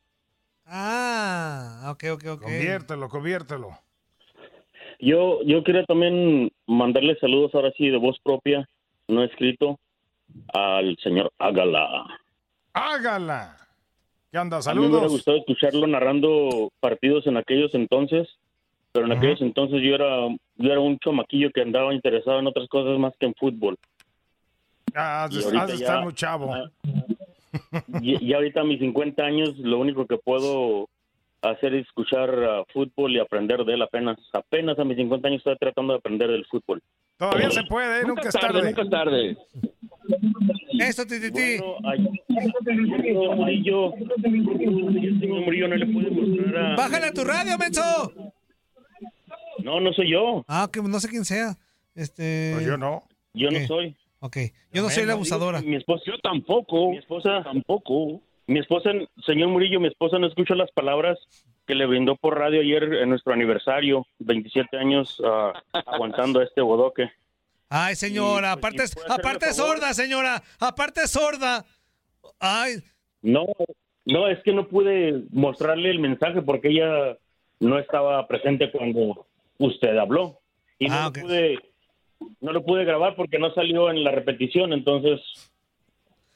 Ah, 0.67 1.91
ok, 1.93 2.05
ok, 2.13 2.25
ok. 2.35 2.43
Conviértelo, 2.43 3.09
conviértelo. 3.09 3.79
Yo, 5.01 5.43
yo 5.43 5.63
quería 5.65 5.85
también 5.85 6.51
mandarle 6.67 7.19
saludos 7.19 7.51
ahora 7.55 7.73
sí 7.77 7.89
de 7.89 7.99
voz 7.99 8.17
propia, 8.23 8.69
no 9.09 9.25
escrito, 9.25 9.79
al 10.53 10.97
señor 11.03 11.33
Ágala. 11.39 12.07
Hágala. 12.73 13.57
¿Qué 14.31 14.39
onda? 14.39 14.57
A 14.59 14.61
mí 14.61 14.81
me 14.81 14.87
hubiera 14.87 14.93
Saludos. 15.01 15.13
gustado 15.13 15.37
escucharlo 15.39 15.87
narrando 15.87 16.71
partidos 16.81 17.27
en 17.27 17.37
aquellos 17.37 17.75
entonces, 17.75 18.29
pero 18.95 19.07
en 19.07 19.13
aquellos 19.13 19.43
entonces 19.43 19.83
yo 19.83 19.97
era, 19.97 20.29
yo 20.57 20.71
era 20.71 20.79
un 20.79 20.97
chamaquillo 21.01 21.51
que 21.51 21.63
andaba 21.63 21.93
interesado 21.93 22.39
en 22.39 22.47
otras 22.47 22.69
cosas 22.69 22.97
más 22.97 23.13
que 23.19 23.27
en 23.27 23.35
fútbol. 23.35 23.77
Ah, 24.95 25.25
has 25.25 25.33
de, 25.35 25.41
Y 25.41 25.43
ahorita 25.43 25.63
has 25.63 25.69
de 25.69 25.75
estar 25.75 25.97
ya- 25.97 26.05
muy 26.05 26.15
chavo. 26.15 26.55
Y, 28.01 28.25
y 28.25 28.33
ahorita 28.33 28.61
a 28.61 28.65
mis 28.65 28.79
50 28.79 29.21
años 29.25 29.59
lo 29.59 29.81
único 29.81 30.07
que 30.07 30.17
puedo 30.17 30.89
hacer 31.43 31.75
es 31.75 31.87
escuchar 31.89 32.31
ah, 32.31 32.63
fútbol 32.73 33.11
y 33.17 33.19
aprender 33.19 33.65
de 33.65 33.75
él 33.75 33.83
apenas. 33.83 34.17
Apenas 34.33 34.79
a 34.79 34.85
mis 34.85 34.97
50 34.97 35.27
años 35.27 35.39
estoy 35.39 35.57
tratando 35.59 35.95
de 35.95 35.99
aprender 35.99 36.31
del 36.31 36.47
fútbol. 36.47 36.81
Todavía 37.19 37.51
se 37.51 37.65
puede, 37.65 38.01
¿eh? 38.01 38.05
nunca, 38.07 38.29
es 38.29 38.35
tarde. 38.35 38.63
Nunca 38.63 38.83
es 38.83 38.91
tarde. 38.91 39.37
Eso, 40.79 41.05
tititi. 41.05 41.61
Ahí 43.45 43.63
yo, 43.65 43.93
el 44.23 45.21
señor 45.21 45.41
Murillo 45.41 45.67
no 45.67 45.75
le 45.77 45.87
puede 45.87 46.11
mostrar 46.11 46.57
a... 46.57 46.77
Bájale 46.77 47.07
a 47.07 47.13
tu 47.13 47.25
radio, 47.25 47.59
menso. 47.59 48.13
No, 49.63 49.81
no 49.81 49.93
soy 49.93 50.11
yo. 50.11 50.45
Ah, 50.49 50.69
que 50.73 50.81
no 50.83 51.01
sé 51.01 51.09
quién 51.09 51.25
sea. 51.25 51.57
Este. 51.95 52.53
Pues 52.55 52.67
yo 52.67 52.77
no. 52.77 53.05
Yo 53.35 53.51
no 53.51 53.67
soy. 53.67 53.97
Ok. 54.21 54.37
Yo 54.73 54.83
no 54.83 54.91
soy 54.91 55.05
la 55.07 55.13
abusadora. 55.13 55.61
Mi 55.63 55.77
esposa. 55.77 56.03
Yo 56.07 56.19
tampoco. 56.19 56.91
Mi 56.91 56.99
esposa 56.99 57.43
tampoco. 57.45 58.21
Mi 58.47 58.59
esposa, 58.59 58.91
señor 59.25 59.49
Murillo, 59.49 59.81
mi 59.81 59.89
esposa 59.89 60.19
no 60.19 60.27
escucha 60.27 60.55
las 60.55 60.71
palabras 60.73 61.19
que 61.67 61.75
le 61.75 61.87
brindó 61.87 62.17
por 62.17 62.39
radio 62.39 62.61
ayer 62.61 62.83
en 62.95 63.09
nuestro 63.09 63.33
aniversario, 63.33 64.07
27 64.19 64.77
años 64.77 65.21
ah, 65.25 65.53
aguantando 65.87 66.41
a 66.41 66.45
este 66.45 66.61
bodoque. 66.61 67.11
Ay, 67.71 67.97
señora, 67.97 68.55
Y, 68.57 68.61
pues, 68.61 68.93
aparte, 68.97 69.13
aparte 69.13 69.47
favor. 69.55 69.77
sorda, 69.79 69.95
señora. 69.95 70.43
Aparte 70.61 71.09
sorda. 71.09 71.65
Ay, 72.39 72.77
No, 73.23 73.47
no, 74.05 74.29
es 74.29 74.43
que 74.43 74.53
no 74.53 74.69
pude 74.69 75.25
mostrarle 75.31 75.91
el 75.91 75.99
mensaje 75.99 76.43
porque 76.43 76.69
ella 76.69 77.17
no 77.61 77.79
estaba 77.79 78.27
presente 78.29 78.71
cuando 78.71 79.27
usted 79.59 79.97
habló. 79.97 80.41
Y 80.79 80.89
no, 80.89 80.95
Ah, 80.95 81.05
lo 81.15 81.23
pude, 81.23 81.59
no 82.41 82.53
lo 82.53 82.65
pude 82.65 82.85
grabar 82.85 83.15
porque 83.17 83.39
no 83.39 83.53
salió 83.55 83.91
en 83.91 84.03
la 84.05 84.11
repetición. 84.11 84.73
Entonces, 84.73 85.21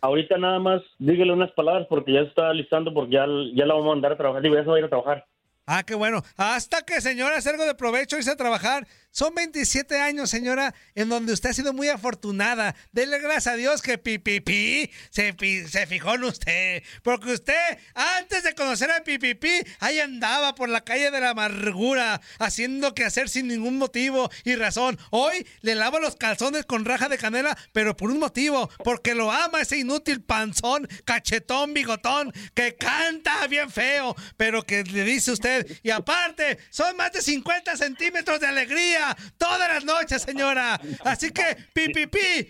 ahorita 0.00 0.38
nada 0.38 0.58
más 0.58 0.82
dígale 0.98 1.32
unas 1.32 1.50
palabras 1.52 1.86
porque 1.88 2.12
ya 2.12 2.20
está 2.20 2.52
listando 2.52 2.92
porque 2.94 3.14
ya, 3.14 3.26
ya 3.54 3.66
la 3.66 3.74
vamos 3.74 3.86
a 3.88 3.94
mandar 3.94 4.12
a 4.12 4.16
trabajar. 4.16 4.42
Digo, 4.42 4.54
ya 4.54 4.62
se 4.62 4.68
va 4.68 4.76
a 4.76 4.78
ir 4.78 4.84
a 4.84 4.88
trabajar. 4.88 5.26
Ah, 5.70 5.82
qué 5.82 5.94
bueno. 5.94 6.22
Hasta 6.38 6.80
que, 6.82 7.00
señora, 7.02 7.36
algo 7.44 7.66
de 7.66 7.74
provecho, 7.74 8.16
irse 8.16 8.30
a 8.30 8.36
trabajar. 8.36 8.86
Son 9.10 9.34
27 9.34 9.98
años, 9.98 10.30
señora, 10.30 10.74
en 10.94 11.08
donde 11.08 11.32
usted 11.32 11.50
ha 11.50 11.54
sido 11.54 11.72
muy 11.72 11.88
afortunada. 11.88 12.76
Dele 12.92 13.18
gracias 13.18 13.48
a 13.48 13.56
Dios 13.56 13.80
que 13.82 13.98
Pipipi 13.98 14.90
se, 15.10 15.34
se 15.68 15.86
fijó 15.86 16.14
en 16.14 16.24
usted. 16.24 16.82
Porque 17.02 17.32
usted, 17.32 17.78
antes 17.94 18.44
de 18.44 18.54
conocer 18.54 18.90
a 18.90 19.02
Pipipi, 19.02 19.62
ahí 19.80 19.98
andaba 19.98 20.54
por 20.54 20.68
la 20.68 20.84
calle 20.84 21.10
de 21.10 21.20
la 21.20 21.30
amargura, 21.30 22.20
haciendo 22.38 22.94
que 22.94 23.04
hacer 23.04 23.28
sin 23.28 23.48
ningún 23.48 23.78
motivo 23.78 24.30
y 24.44 24.54
razón. 24.56 24.98
Hoy 25.10 25.46
le 25.62 25.74
lava 25.74 25.98
los 26.00 26.16
calzones 26.16 26.66
con 26.66 26.84
raja 26.84 27.08
de 27.08 27.18
canela, 27.18 27.56
pero 27.72 27.96
por 27.96 28.10
un 28.10 28.18
motivo, 28.18 28.70
porque 28.84 29.14
lo 29.14 29.32
ama 29.32 29.62
ese 29.62 29.78
inútil 29.78 30.22
panzón, 30.22 30.86
cachetón, 31.04 31.72
bigotón, 31.72 32.32
que 32.54 32.76
canta 32.76 33.46
bien 33.46 33.70
feo, 33.70 34.14
pero 34.36 34.62
que 34.62 34.84
le 34.84 35.04
dice 35.04 35.32
usted, 35.32 35.66
y 35.82 35.90
aparte, 35.90 36.58
son 36.70 36.96
más 36.96 37.12
de 37.12 37.22
50 37.22 37.76
centímetros 37.76 38.38
de 38.38 38.46
alegría 38.46 38.97
todas 39.36 39.68
las 39.68 39.84
noches, 39.84 40.22
señora. 40.22 40.80
Así 41.04 41.30
que, 41.30 41.56
pi, 41.72 41.88
pi, 41.92 42.06
pi, 42.06 42.48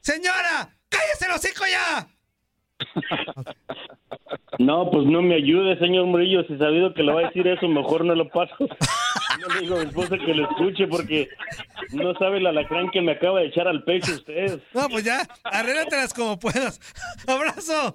señora, 0.00 0.68
cállese 0.88 1.26
el 1.26 1.32
hocico 1.32 1.64
ya. 1.70 2.08
No, 4.58 4.90
pues 4.90 5.06
no 5.06 5.22
me 5.22 5.36
ayude, 5.36 5.78
señor 5.78 6.06
Murillo. 6.06 6.44
Si 6.44 6.58
sabido 6.58 6.92
que 6.92 7.02
le 7.02 7.12
va 7.12 7.20
a 7.20 7.24
decir 7.24 7.46
eso, 7.46 7.66
mejor 7.68 8.04
no 8.04 8.14
lo 8.14 8.28
paso. 8.28 8.54
No 9.40 9.54
le 9.54 9.60
digo 9.60 9.76
a 9.76 9.78
mi 9.78 9.86
esposa 9.86 10.18
que 10.18 10.34
lo 10.34 10.50
escuche 10.50 10.86
porque 10.86 11.28
no 11.92 12.12
sabe 12.14 12.38
el 12.38 12.46
alacrán 12.46 12.90
que 12.90 13.00
me 13.00 13.12
acaba 13.12 13.40
de 13.40 13.46
echar 13.46 13.68
al 13.68 13.84
pecho 13.84 14.12
usted. 14.12 14.60
No, 14.74 14.88
pues 14.88 15.04
ya, 15.04 15.26
arréglatelas 15.44 16.12
como 16.12 16.38
puedas. 16.38 16.78
Abrazo. 17.26 17.94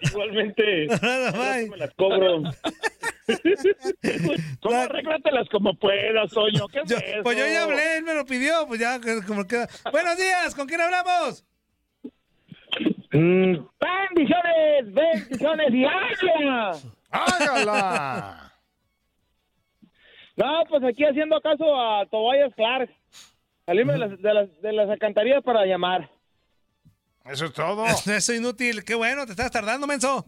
Igualmente. 0.00 0.88
Bye. 0.88 1.70
Me 1.70 1.76
las 1.78 1.94
cobro. 1.94 2.42
¿Cómo 4.60 4.76
arréglatelas 4.76 5.48
como 5.50 5.74
puedas, 5.78 6.30
Toño? 6.32 6.68
¿Qué 6.68 6.80
es 6.80 6.90
Yo- 6.90 6.96
eso? 6.98 7.22
pues 7.22 7.38
yo 7.38 7.46
ya 7.46 7.62
hablé, 7.64 7.96
él 7.98 8.04
me 8.04 8.14
lo 8.14 8.24
pidió, 8.24 8.66
pues 8.66 8.80
ya, 8.80 8.98
como 9.26 9.46
queda. 9.46 9.68
Buenos 9.92 10.16
días, 10.16 10.54
¿con 10.54 10.66
quién 10.66 10.80
hablamos? 10.80 11.44
Mm, 13.12 13.56
bendiciones, 13.80 14.92
bendiciones 14.92 15.72
y 15.72 15.84
águila. 15.84 16.72
¡Hágala! 17.10 18.52
No, 20.36 20.64
pues 20.68 20.82
aquí 20.82 21.04
haciendo 21.04 21.40
caso 21.40 21.64
a 21.80 22.04
Tobias 22.06 22.52
Clark. 22.56 22.90
Salirme 23.66 23.92
de 23.94 23.98
las, 24.00 24.20
de, 24.20 24.34
las, 24.34 24.60
de 24.60 24.72
las 24.72 24.90
alcantarillas 24.90 25.42
para 25.44 25.64
llamar. 25.64 26.10
Eso 27.24 27.46
es 27.46 27.52
todo. 27.52 27.86
Eso 27.86 28.12
es 28.12 28.28
inútil, 28.28 28.84
qué 28.84 28.94
bueno, 28.96 29.24
te 29.26 29.30
estás 29.32 29.50
tardando, 29.50 29.86
menso. 29.86 30.26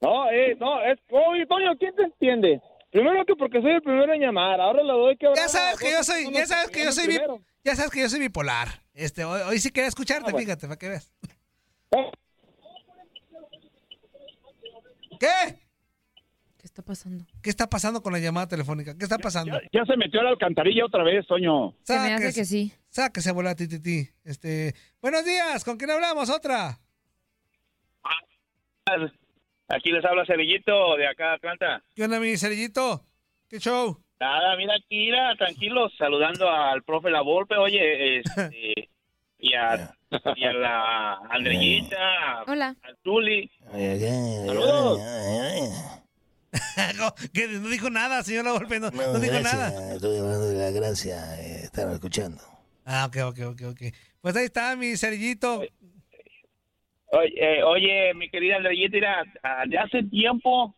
No, 0.00 0.30
eh, 0.30 0.56
no, 0.60 0.82
es... 0.82 0.98
Oye, 1.10 1.46
Toño, 1.46 1.76
¿quién 1.78 1.94
te 1.96 2.02
entiende? 2.04 2.60
Primero 2.90 3.24
que 3.24 3.34
porque 3.34 3.60
soy 3.60 3.72
el 3.72 3.82
primero 3.82 4.12
en 4.14 4.20
llamar, 4.20 4.60
ahora 4.60 4.82
le 4.82 4.92
doy 4.92 5.16
que... 5.16 5.26
Ya 5.34 5.48
sabes 5.48 5.78
que 5.78 5.90
yo 5.90 6.02
soy, 6.04 6.32
ya 6.32 6.46
sabes 6.46 6.70
que 6.70 6.84
yo 6.84 6.92
soy, 6.92 7.06
bi- 7.08 7.20
ya 7.64 7.74
sabes 7.76 7.90
que 7.90 8.00
yo 8.00 8.08
soy 8.08 8.20
bipolar. 8.20 8.68
Este, 8.94 9.24
hoy, 9.24 9.40
hoy 9.42 9.58
sí 9.58 9.70
quería 9.70 9.88
escucharte, 9.88 10.30
Ah, 10.30 10.32
bueno. 10.32 10.38
fíjate, 10.46 10.66
para 10.68 10.78
que 10.78 10.88
veas. 10.88 11.12
¿Qué? 15.20 15.26
¿Qué 16.58 16.66
está 16.66 16.82
pasando? 16.82 17.24
¿Qué 17.42 17.50
está 17.50 17.68
pasando 17.68 18.02
con 18.02 18.12
la 18.12 18.18
llamada 18.20 18.46
telefónica? 18.48 18.96
¿Qué 18.96 19.04
está 19.04 19.18
pasando? 19.18 19.58
Ya 19.72 19.84
se 19.84 19.96
metió 19.96 20.20
a 20.20 20.24
la 20.24 20.30
alcantarilla 20.30 20.84
otra 20.86 21.02
vez, 21.02 21.26
Toño. 21.26 21.74
Se 21.82 21.98
me 21.98 22.14
hace 22.14 22.32
que 22.32 22.44
sí. 22.44 22.72
Sáquese 22.88 23.30
a 23.30 23.32
volar, 23.32 23.54
tititi. 23.56 24.08
Este, 24.24 24.74
buenos 25.02 25.24
días, 25.24 25.64
¿con 25.64 25.76
quién 25.76 25.90
hablamos? 25.90 26.30
Otra. 26.30 26.78
Aquí 29.68 29.90
les 29.92 30.04
habla 30.04 30.24
Cerillito 30.24 30.96
de 30.96 31.06
acá, 31.06 31.34
Atlanta. 31.34 31.82
¿Qué 31.94 32.04
onda, 32.04 32.18
mi 32.18 32.36
cerillito? 32.36 33.04
¿Qué 33.48 33.58
show? 33.58 34.02
Nada, 34.18 34.56
mira 34.56 34.74
aquí, 34.74 34.96
mira, 35.06 35.34
tranquilos, 35.36 35.92
saludando 35.98 36.48
al 36.50 36.82
profe 36.82 37.10
La 37.10 37.20
Volpe, 37.20 37.56
oye, 37.56 38.18
este, 38.18 38.88
y 39.38 39.54
a, 39.54 39.94
y 40.36 40.44
a 40.44 40.52
la 40.54 41.14
Andrellita, 41.30 42.44
Hola. 42.46 42.74
al 42.82 42.96
Tuli. 43.02 43.50
Saludos. 44.46 45.00
No, 46.96 47.14
que 47.34 47.46
no 47.48 47.68
dijo 47.68 47.90
nada, 47.90 48.22
señor 48.22 48.46
La 48.46 48.52
Volpe, 48.52 48.80
no, 48.80 48.90
no 48.90 49.20
dijo 49.20 49.38
nada. 49.40 49.94
Estoy 49.94 50.18
hablando 50.18 50.48
de 50.48 50.56
la 50.58 50.70
gracia, 50.70 51.40
eh, 51.40 51.60
estar 51.64 51.88
escuchando. 51.92 52.42
Ah, 52.86 53.04
ok, 53.06 53.16
ok, 53.26 53.38
ok, 53.52 53.62
ok. 53.72 53.82
Pues 54.22 54.34
ahí 54.34 54.46
está 54.46 54.74
mi 54.74 54.96
cerillito. 54.96 55.62
Oye, 57.10 57.32
eh, 57.36 57.62
oye, 57.62 58.14
mi 58.14 58.28
querida 58.28 58.56
Andrellita, 58.56 58.94
mira, 58.96 59.24
de 59.66 59.78
hace 59.78 60.02
tiempo, 60.04 60.74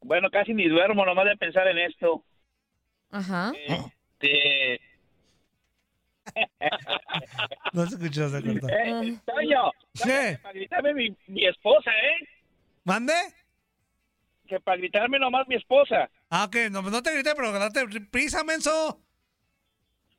bueno, 0.00 0.30
casi 0.30 0.54
ni 0.54 0.66
duermo 0.68 1.04
nomás 1.04 1.26
de 1.26 1.36
pensar 1.36 1.66
en 1.68 1.78
esto. 1.78 2.24
Ajá. 3.10 3.52
Este, 3.54 4.80
No 7.72 7.86
se 7.86 7.94
escuchó, 7.96 8.28
se 8.28 8.42
cortó. 8.42 8.68
eh, 8.68 9.16
Toño, 9.26 9.70
¿Qué? 10.02 10.38
para 10.42 10.52
gritarme 10.54 10.94
mi, 10.94 11.16
mi 11.28 11.46
esposa, 11.46 11.90
¿eh? 11.90 12.28
¿Mande? 12.84 13.12
Que 14.48 14.60
para 14.60 14.76
gritarme 14.78 15.18
nomás 15.18 15.46
mi 15.48 15.56
esposa. 15.56 16.08
Ah, 16.30 16.44
ok, 16.44 16.56
no, 16.70 16.82
no 16.82 17.02
te 17.02 17.12
grité, 17.12 17.34
pero 17.34 17.52
date 17.52 17.84
prisa, 18.10 18.42
menso. 18.44 19.02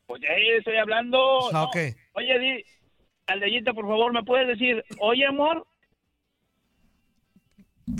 Pues 0.05 0.21
ya 0.21 0.29
estoy 0.57 0.77
hablando. 0.77 1.49
Ah, 1.49 1.53
No. 1.53 1.63
ok. 1.65 1.77
Oye, 2.13 2.39
di, 2.39 2.63
Aldellita, 3.27 3.73
por 3.73 3.85
favor, 3.85 4.13
¿me 4.13 4.23
puedes 4.23 4.47
decir, 4.47 4.83
oye, 4.99 5.25
amor? 5.25 5.65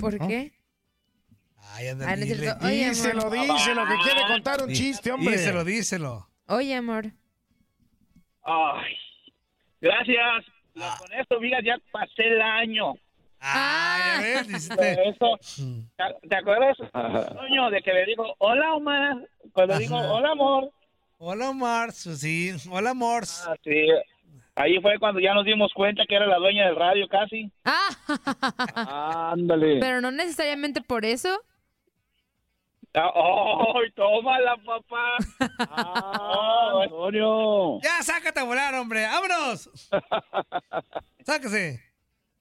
¿Por 0.00 0.18
qué? 0.26 0.52
Ay, 1.74 1.88
anda, 1.88 2.06
Ah, 2.10 2.16
no 2.16 2.24
dile. 2.24 2.36
cierto. 2.36 2.66
Oye, 2.66 2.84
amor. 2.84 2.94
Díselo, 2.94 3.30
díselo, 3.30 3.86
que 3.86 3.94
quiere 4.04 4.20
contar 4.26 4.62
un 4.62 4.72
chiste, 4.72 5.12
hombre. 5.12 5.32
Díselo, 5.32 5.64
díselo. 5.64 6.28
Oye, 6.48 6.74
amor. 6.74 7.06
Ay, 8.42 8.94
gracias. 9.80 10.44
Ah. 10.80 10.96
Con 10.98 11.12
esto, 11.12 11.40
mira, 11.40 11.58
ya 11.62 11.76
pasé 11.92 12.22
el 12.24 12.40
año. 12.40 12.94
Ah, 13.40 14.20
ya 14.20 14.20
ves, 14.22 14.48
eso, 14.48 14.74
¿te, 15.96 16.28
te 16.28 16.36
acuerdas, 16.36 16.76
de 16.78 17.82
que 17.82 17.92
le 17.92 18.06
digo, 18.06 18.34
hola, 18.38 18.74
Omar? 18.74 19.16
Cuando 19.52 19.78
digo, 19.78 19.96
hola, 19.96 20.30
amor. 20.32 20.72
Hola, 21.18 21.52
Mars, 21.52 21.96
sí. 22.18 22.52
Hola, 22.70 22.94
Mors. 22.94 23.44
Ah, 23.46 23.54
sí. 23.62 23.86
Ahí 24.58 24.80
fue 24.80 24.98
cuando 24.98 25.20
ya 25.20 25.34
nos 25.34 25.44
dimos 25.44 25.72
cuenta 25.72 26.02
que 26.08 26.16
era 26.16 26.26
la 26.26 26.38
dueña 26.38 26.66
del 26.66 26.74
radio 26.74 27.06
casi. 27.08 27.50
Ah, 27.64 29.30
Ándale. 29.32 29.78
pero 29.78 30.00
no 30.00 30.10
necesariamente 30.10 30.80
por 30.82 31.04
eso. 31.04 31.28
Ah, 32.92 33.08
¡Ay, 33.14 33.90
tómala, 33.94 34.56
papá! 34.66 35.16
Ah, 35.70 36.80
Antonio. 36.82 37.78
Ya, 37.82 38.02
sácate 38.02 38.40
a 38.40 38.44
volar, 38.44 38.74
hombre. 38.74 39.04
¡Vámonos! 39.06 39.70
Sáquese. 41.22 41.80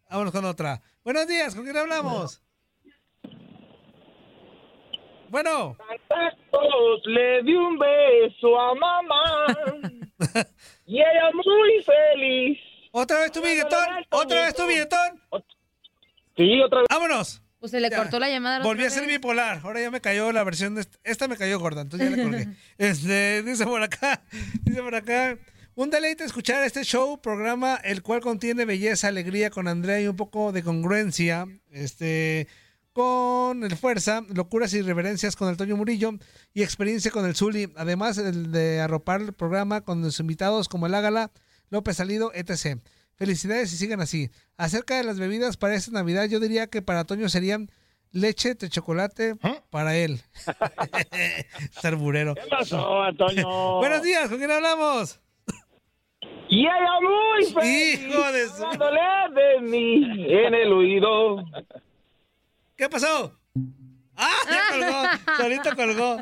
Vámonos 0.10 0.32
con 0.34 0.46
otra. 0.46 0.82
Buenos 1.04 1.28
días, 1.28 1.54
¿con 1.54 1.66
quién 1.66 1.78
hablamos? 1.78 2.42
Bueno. 5.30 5.76
Le 7.06 7.44
di 7.44 7.54
un 7.54 7.78
beso 7.78 8.60
a 8.60 8.74
mamá 8.74 9.46
y 10.88 10.96
ella 10.98 11.30
muy 11.34 11.84
feliz. 11.84 12.58
¿Otra 12.92 13.20
vez 13.20 13.32
tu 13.32 13.42
billetón? 13.42 13.86
¿Otra 14.10 14.46
vez 14.46 14.56
tu 14.56 14.66
billetón? 14.66 15.22
Sí, 16.36 16.62
otra 16.62 16.80
vez. 16.80 16.88
¡Vámonos! 16.90 17.42
Pues 17.60 17.72
se 17.72 17.80
le 17.80 17.90
Ya. 17.90 17.98
cortó 17.98 18.20
la 18.20 18.30
llamada. 18.30 18.60
la 18.60 18.66
Volví 18.66 18.86
a 18.86 18.90
ser 18.90 19.04
vez. 19.06 19.12
bipolar. 19.18 19.62
Ahora 19.64 19.82
ya 19.82 19.90
me 19.92 20.00
cayó 20.02 20.32
la 20.32 20.44
versión 20.44 20.76
de... 20.76 20.82
est- 20.82 20.96
Esta 21.04 21.28
me 21.28 21.38
cayó 21.38 21.60
gorda, 21.60 21.82
entonces 21.82 22.10
ya 22.10 22.16
la 22.16 22.24
colgué. 22.24 22.48
Este, 22.78 23.44
dice 23.44 23.66
por 23.66 23.82
acá, 23.84 24.22
dice 24.64 24.82
por 24.82 24.96
acá. 24.96 25.38
Un 25.76 25.90
deleite 25.92 26.24
escuchar 26.24 26.64
este 26.64 26.84
show, 26.84 27.20
programa 27.22 27.80
el 27.84 28.02
cual 28.02 28.22
contiene 28.22 28.66
belleza, 28.66 29.10
alegría 29.10 29.50
con 29.52 29.68
Andrea 29.68 30.02
y 30.02 30.08
un 30.08 30.16
poco 30.16 30.52
de 30.52 30.64
congruencia. 30.64 31.46
Este, 31.72 32.48
con 32.98 33.64
el 33.64 33.76
Fuerza, 33.78 34.24
locuras 34.34 34.74
y 34.74 34.82
reverencias 34.82 35.36
con 35.36 35.50
el 35.50 35.56
Toño 35.58 35.78
Murillo 35.78 36.14
y 36.56 36.64
experiencia 36.64 37.12
con 37.12 37.28
el 37.28 37.36
Zuli. 37.36 37.72
Además, 37.76 38.18
el 38.18 38.52
de 38.52 38.82
arropar 38.82 39.22
el 39.22 39.34
programa 39.34 39.82
con 39.82 40.02
los 40.02 40.20
invitados 40.20 40.68
como 40.68 40.88
el 40.88 40.96
Ágala, 40.96 41.30
López 41.70 41.98
Salido, 41.98 42.32
etc. 42.34 42.80
Felicidades 43.14 43.72
y 43.72 43.78
sigan 43.78 44.02
así. 44.02 44.32
Acerca 44.58 44.98
de 44.98 45.04
las 45.04 45.20
bebidas 45.20 45.58
para 45.58 45.76
esta 45.76 45.92
Navidad, 45.92 46.26
yo 46.26 46.40
diría 46.40 46.66
que 46.66 46.82
para 46.82 47.04
Toño 47.04 47.30
serían 47.30 47.70
leche 48.12 48.56
de 48.56 48.68
chocolate 48.68 49.36
para 49.70 49.96
él. 49.96 50.20
Sarburero. 51.80 52.34
¿Qué 52.34 52.42
pasó, 52.50 53.04
Antonio? 53.04 53.48
Buenos 53.78 54.02
días, 54.02 54.28
¿con 54.28 54.40
quién 54.40 54.50
hablamos? 54.50 55.22
Y 56.50 56.62
ella 56.62 57.00
muy 57.02 57.46
feliz. 57.54 58.02
Hijo 58.10 58.32
de 58.32 58.48
su- 58.48 59.34
de 59.36 59.62
mí 59.70 60.26
en 60.34 60.54
el 60.56 60.74
oído. 60.74 61.44
¿Qué 62.78 62.88
pasó? 62.90 63.36
¡Ah! 64.16 64.38
Ya 64.48 64.62
colgó. 64.70 65.36
Solito 65.38 65.76
colgó. 65.76 66.18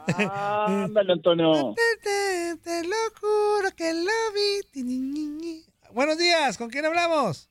Ándale, 0.65 1.11
Antonio. 1.13 1.75
Te, 1.75 1.97
te, 2.01 2.55
te 2.63 2.87
lo 2.87 2.95
juro 3.19 3.71
que 3.75 3.93
lo 3.93 4.31
vi. 4.33 5.65
Buenos 5.91 6.17
días, 6.17 6.57
¿con 6.57 6.69
quién 6.69 6.85
hablamos? 6.85 7.49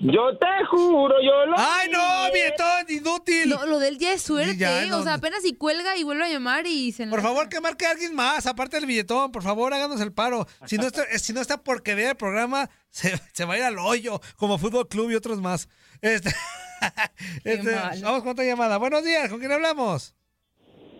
Yo 0.00 0.36
te 0.38 0.66
juro, 0.70 1.14
yo 1.22 1.46
lo. 1.46 1.56
¡Ay, 1.56 1.88
no, 1.90 2.32
Vietón! 2.32 2.86
¡Inútil! 2.88 3.48
No, 3.48 3.64
lo 3.66 3.78
del 3.78 3.96
día 3.96 4.12
es 4.14 4.22
suerte, 4.22 4.56
ya, 4.56 4.82
¿eh? 4.82 4.88
no, 4.88 4.98
o 4.98 5.02
sea, 5.02 5.14
apenas 5.14 5.42
si 5.42 5.54
cuelga 5.54 5.96
y 5.96 6.02
vuelve 6.02 6.24
a 6.24 6.28
llamar 6.28 6.66
y 6.66 6.92
se 6.92 7.06
Por 7.06 7.22
favor, 7.22 7.48
que 7.48 7.60
marque 7.60 7.86
alguien 7.86 8.14
más, 8.14 8.46
aparte 8.46 8.76
del 8.76 8.86
billetón. 8.86 9.32
Por 9.32 9.42
favor, 9.42 9.72
háganos 9.72 10.00
el 10.00 10.12
paro. 10.12 10.46
Si 10.66 10.76
no 10.76 10.86
está, 10.88 11.04
si 11.18 11.32
no 11.32 11.40
está 11.40 11.62
porquería 11.62 12.08
del 12.08 12.16
programa, 12.16 12.68
se, 12.90 13.18
se 13.32 13.44
va 13.46 13.54
a 13.54 13.58
ir 13.58 13.64
al 13.64 13.78
hoyo, 13.78 14.20
como 14.36 14.58
Fútbol 14.58 14.88
Club 14.88 15.10
y 15.10 15.14
otros 15.14 15.40
más. 15.40 15.68
Este, 16.00 16.34
este, 17.44 17.74
vamos 18.02 18.22
con 18.22 18.32
otra 18.32 18.44
llamada. 18.44 18.78
Buenos 18.78 19.04
días, 19.04 19.28
¿con 19.30 19.38
quién 19.38 19.52
hablamos? 19.52 20.14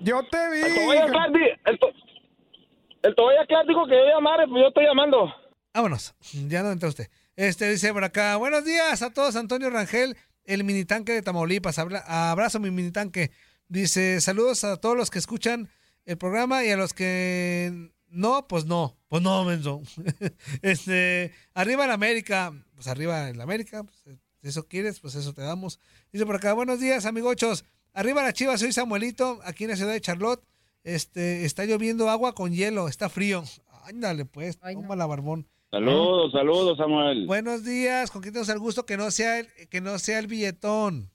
Yo 0.00 0.22
te 0.30 0.50
vi. 0.50 0.60
El 0.60 0.74
Toboya 0.74 1.06
Clark, 1.06 1.32
el, 1.64 1.78
to- 1.78 1.92
el 3.02 3.14
Clark 3.14 3.68
dijo 3.68 3.86
que 3.86 3.94
yo 3.94 4.04
llamara, 4.14 4.46
pues 4.46 4.62
yo 4.62 4.68
estoy 4.68 4.84
llamando. 4.84 5.32
Vámonos, 5.74 6.14
ya 6.48 6.62
no 6.62 6.70
entra 6.72 6.88
usted. 6.88 7.08
Este 7.36 7.70
dice 7.70 7.92
por 7.92 8.04
acá, 8.04 8.36
buenos 8.36 8.64
días 8.64 9.00
a 9.02 9.12
todos, 9.12 9.36
Antonio 9.36 9.70
Rangel, 9.70 10.16
el 10.44 10.64
minitanque 10.64 11.12
de 11.12 11.22
Tamaulipas. 11.22 11.78
Habla- 11.78 12.04
abrazo 12.30 12.60
mi 12.60 12.70
minitanque. 12.70 13.30
Dice, 13.68 14.20
saludos 14.20 14.64
a 14.64 14.76
todos 14.76 14.96
los 14.96 15.10
que 15.10 15.18
escuchan 15.18 15.70
el 16.04 16.18
programa 16.18 16.64
y 16.64 16.70
a 16.70 16.76
los 16.76 16.92
que 16.92 17.90
no, 18.08 18.46
pues 18.46 18.66
no, 18.66 18.98
pues 19.08 19.22
no, 19.22 19.44
menso. 19.44 19.80
este, 20.62 21.32
arriba 21.54 21.84
en 21.86 21.90
América, 21.90 22.52
pues 22.74 22.86
arriba 22.88 23.30
en 23.30 23.38
la 23.38 23.44
América, 23.44 23.82
pues, 23.84 24.18
si 24.42 24.48
eso 24.48 24.66
quieres, 24.66 24.98
pues 24.98 25.14
eso 25.14 25.32
te 25.32 25.42
damos. 25.42 25.78
Dice 26.12 26.26
por 26.26 26.34
acá, 26.34 26.52
buenos 26.52 26.80
días, 26.80 27.06
amigochos. 27.06 27.64
Arriba 27.94 28.24
la 28.24 28.32
chiva, 28.32 28.58
soy 28.58 28.72
Samuelito, 28.72 29.38
aquí 29.44 29.64
en 29.64 29.70
la 29.70 29.76
ciudad 29.76 29.92
de 29.92 30.00
Charlotte. 30.00 30.42
Este, 30.82 31.44
está 31.44 31.64
lloviendo 31.64 32.10
agua 32.10 32.34
con 32.34 32.52
hielo, 32.52 32.88
está 32.88 33.08
frío. 33.08 33.44
Ándale, 33.84 34.24
pues, 34.24 34.58
toma 34.58 34.96
la 34.96 35.06
barbón. 35.06 35.46
Saludos, 35.70 36.32
saludos, 36.32 36.76
Samuel. 36.76 37.26
Buenos 37.26 37.64
días, 37.64 38.10
¿con 38.10 38.20
quién 38.20 38.34
tenemos 38.34 38.48
el 38.48 38.58
gusto 38.58 38.84
que 38.84 38.96
no 38.96 39.12
sea 39.12 39.38
el, 39.38 39.48
que 39.70 39.80
no 39.80 39.96
sea 40.00 40.18
el 40.18 40.26
billetón? 40.26 41.10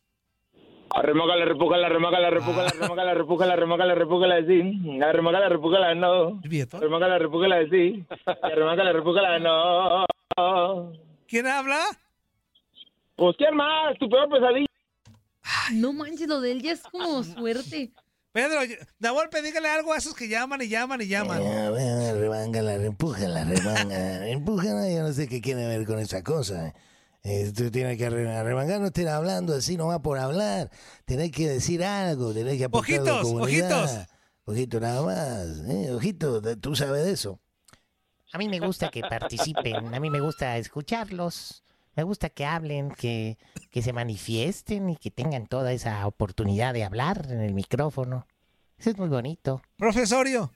Arremágala, 0.96 1.44
repújala, 1.44 1.90
remágala, 1.90 2.30
repújala, 2.30 2.70
remágala, 2.70 3.14
repújala, 3.14 3.56
remágala, 3.58 3.96
repújala, 3.96 4.46
sí. 4.48 5.02
Arremágala, 5.02 5.50
repújala, 5.50 5.96
no. 5.96 6.40
Arremágala, 6.72 7.20
repújala, 7.20 7.70
sí. 7.70 8.06
Arremágala, 8.42 8.94
repújala, 8.94 9.40
no. 9.40 10.94
¿Quién 11.28 11.46
habla? 11.46 11.82
Pues, 13.18 13.36
¿quién 13.38 13.56
más? 13.56 13.98
Tu 14.00 14.08
peor 14.10 14.30
pesadilla. 14.30 14.68
No 15.74 15.92
manches, 15.94 16.28
lo 16.28 16.40
del 16.40 16.62
día 16.62 16.74
es 16.74 16.82
como 16.84 17.24
suerte. 17.24 17.92
Pedro, 18.32 18.60
da 19.00 19.12
golpe, 19.12 19.42
dígale 19.42 19.68
algo 19.70 19.94
a 19.94 19.98
esos 19.98 20.14
que 20.14 20.28
llaman 20.28 20.62
y 20.62 20.68
llaman 20.70 21.02
y 21.02 21.08
llaman. 21.08 21.42
Eh, 21.42 21.70
bueno, 21.72 22.20
remángala, 22.20 22.76
empújala, 22.76 23.44
remanga, 23.46 24.28
empújala, 24.30 24.90
yo 24.92 25.02
no 25.02 25.12
sé 25.12 25.28
qué 25.28 25.42
que 25.42 25.56
ver 25.56 25.86
con 25.86 25.98
esa 25.98 26.24
cosa. 26.24 26.74
Eh, 27.24 27.52
tú 27.56 27.72
tienes 27.72 27.98
que 27.98 28.06
arremangar, 28.06 28.80
no 28.80 28.88
estés 28.88 29.08
hablando 29.08 29.56
así 29.56 29.76
nomás 29.76 30.00
por 30.00 30.20
hablar. 30.20 30.70
Tenés 31.06 31.32
que 31.32 31.50
decir 31.50 31.84
algo, 31.84 32.32
tenés 32.34 32.58
que 32.58 32.66
aportar 32.66 33.00
a 33.00 33.04
la 33.04 33.14
Ojitos, 33.16 33.28
comunidad. 33.34 33.84
ojitos. 33.84 34.08
Ojito 34.46 34.80
nada 34.80 35.02
más, 35.02 35.48
¿eh? 35.68 35.92
Ojito, 35.92 36.42
tú 36.58 36.76
sabes 36.76 37.06
de 37.06 37.12
eso. 37.12 37.40
A 38.32 38.38
mí 38.38 38.48
me 38.48 38.60
gusta 38.60 38.90
que 38.90 39.02
participen, 39.02 39.94
a 39.96 40.00
mí 40.00 40.10
me 40.10 40.20
gusta 40.22 40.58
escucharlos, 40.58 41.64
me 41.98 42.04
gusta 42.04 42.30
que 42.30 42.46
hablen, 42.46 42.92
que, 42.92 43.40
que 43.72 43.82
se 43.82 43.92
manifiesten 43.92 44.92
y 44.92 44.98
que 44.98 45.10
tengan 45.10 45.48
toda 45.48 45.74
esa 45.74 46.06
oportunidad 46.06 46.76
de 46.76 46.84
hablar 46.84 47.26
en 47.30 47.42
el 47.42 47.56
micrófono. 47.56 48.28
Eso 48.78 48.92
es 48.92 48.98
muy 49.00 49.10
bonito. 49.10 49.64
Profesorio. 49.78 50.52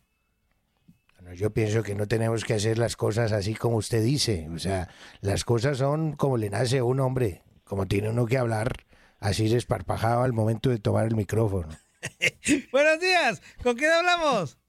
Bueno, 1.15 1.33
yo 1.33 1.51
pienso 1.51 1.81
que 1.81 1.95
no 1.95 2.07
tenemos 2.07 2.45
que 2.45 2.53
hacer 2.53 2.77
las 2.77 2.95
cosas 2.95 3.31
así 3.31 3.55
como 3.55 3.77
usted 3.77 4.03
dice. 4.03 4.49
O 4.53 4.59
sea, 4.59 4.87
las 5.21 5.43
cosas 5.43 5.79
son 5.79 6.13
como 6.13 6.37
le 6.37 6.51
nace 6.51 6.77
a 6.77 6.83
un 6.83 6.99
hombre, 6.99 7.41
como 7.63 7.87
tiene 7.87 8.09
uno 8.09 8.27
que 8.27 8.37
hablar, 8.37 8.85
así 9.19 9.49
desparpajado 9.49 10.21
al 10.21 10.33
momento 10.33 10.69
de 10.69 10.77
tomar 10.77 11.07
el 11.07 11.15
micrófono. 11.15 11.69
Buenos 12.71 12.99
días, 12.99 13.41
¿con 13.63 13.75
quién 13.75 13.91
hablamos? 13.91 14.60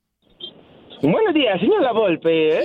Buenos 1.02 1.34
días, 1.34 1.58
señor 1.60 1.82
La 1.82 1.92
Volpe. 1.92 2.58
¿eh? 2.60 2.64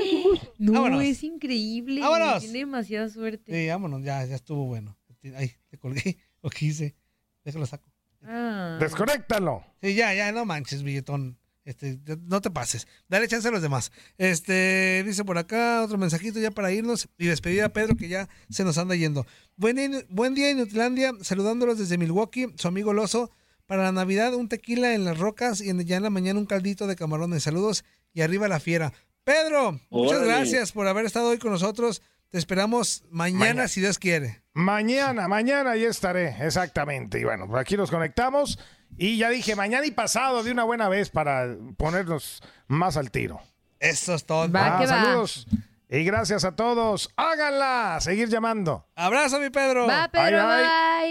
No, 0.59 0.73
Vámonos. 0.73 1.03
es 1.03 1.23
increíble. 1.23 2.01
Vámonos. 2.01 2.41
Tiene 2.43 2.59
demasiada 2.59 3.09
suerte. 3.09 3.51
Sí, 3.51 3.67
vámonos, 3.67 4.03
ya, 4.03 4.23
ya 4.25 4.35
estuvo 4.35 4.65
bueno. 4.65 4.95
Ay, 5.35 5.51
le 5.71 5.77
colgué, 5.77 6.17
o 6.41 6.49
quise. 6.49 6.95
Déjalo 7.43 7.65
saco. 7.65 7.91
Ah. 8.23 8.77
Desconéctalo. 8.79 9.63
Sí, 9.81 9.95
ya, 9.95 10.13
ya, 10.13 10.31
no 10.31 10.45
manches, 10.45 10.83
billetón. 10.83 11.37
Este, 11.65 11.99
no 12.27 12.39
te 12.39 12.49
pases. 12.49 12.87
Dale 13.09 13.27
chance 13.27 13.47
a 13.47 13.51
los 13.51 13.61
demás. 13.61 13.91
Este, 14.17 15.03
dice 15.05 15.25
por 15.25 15.37
acá 15.37 15.81
otro 15.83 15.97
mensajito 15.97 16.39
ya 16.39 16.51
para 16.51 16.71
irnos 16.71 17.09
y 17.17 17.25
despedir 17.27 17.63
a 17.63 17.69
Pedro 17.73 17.97
que 17.97 18.07
ya 18.07 18.29
se 18.49 18.63
nos 18.63 18.77
anda 18.77 18.95
yendo. 18.95 19.25
Buen 19.57 19.75
día, 19.75 19.89
buen 20.09 20.33
día 20.33 20.49
Inutilandia, 20.51 21.11
saludándolos 21.21 21.77
desde 21.77 21.97
Milwaukee, 21.97 22.47
su 22.55 22.67
amigo 22.69 22.93
Loso. 22.93 23.31
Para 23.65 23.83
la 23.83 23.91
Navidad 23.91 24.33
un 24.33 24.47
tequila 24.47 24.93
en 24.95 25.03
las 25.03 25.17
rocas 25.19 25.59
y 25.59 25.69
en- 25.69 25.81
ya 25.85 25.97
en 25.97 26.03
la 26.03 26.09
mañana 26.09 26.39
un 26.39 26.45
caldito 26.45 26.87
de 26.87 26.95
camarones. 26.95 27.43
Saludos 27.43 27.83
y 28.13 28.21
arriba 28.21 28.47
la 28.47 28.59
fiera. 28.59 28.93
Pedro, 29.23 29.79
muchas 29.89 30.17
Órale. 30.19 30.33
gracias 30.33 30.71
por 30.71 30.87
haber 30.87 31.05
estado 31.05 31.29
hoy 31.29 31.37
con 31.37 31.51
nosotros. 31.51 32.01
Te 32.29 32.37
esperamos 32.37 33.03
mañana, 33.09 33.39
Mañana. 33.39 33.67
si 33.67 33.79
Dios 33.81 33.99
quiere. 33.99 34.41
Mañana, 34.53 35.27
mañana 35.27 35.75
ya 35.77 35.87
estaré, 35.87 36.35
exactamente. 36.45 37.19
Y 37.19 37.23
bueno, 37.23 37.47
por 37.47 37.59
aquí 37.59 37.77
nos 37.77 37.89
conectamos. 37.89 38.59
Y 38.97 39.17
ya 39.17 39.29
dije, 39.29 39.55
mañana 39.55 39.85
y 39.85 39.91
pasado 39.91 40.43
de 40.43 40.51
una 40.51 40.63
buena 40.63 40.89
vez 40.89 41.09
para 41.09 41.55
ponernos 41.77 42.41
más 42.67 42.97
al 42.97 43.11
tiro. 43.11 43.39
Eso 43.79 44.13
es 44.15 44.25
todo. 44.25 44.49
Ah, 44.53 44.83
saludos. 44.87 45.47
Y 45.89 46.03
gracias 46.03 46.43
a 46.43 46.55
todos. 46.55 47.09
Háganla. 47.15 47.99
Seguir 48.01 48.27
llamando. 48.27 48.85
Abrazo, 48.95 49.39
mi 49.39 49.49
Pedro. 49.49 49.87
Va, 49.87 50.09
Pedro, 50.09 50.45
Bye, 50.45 50.63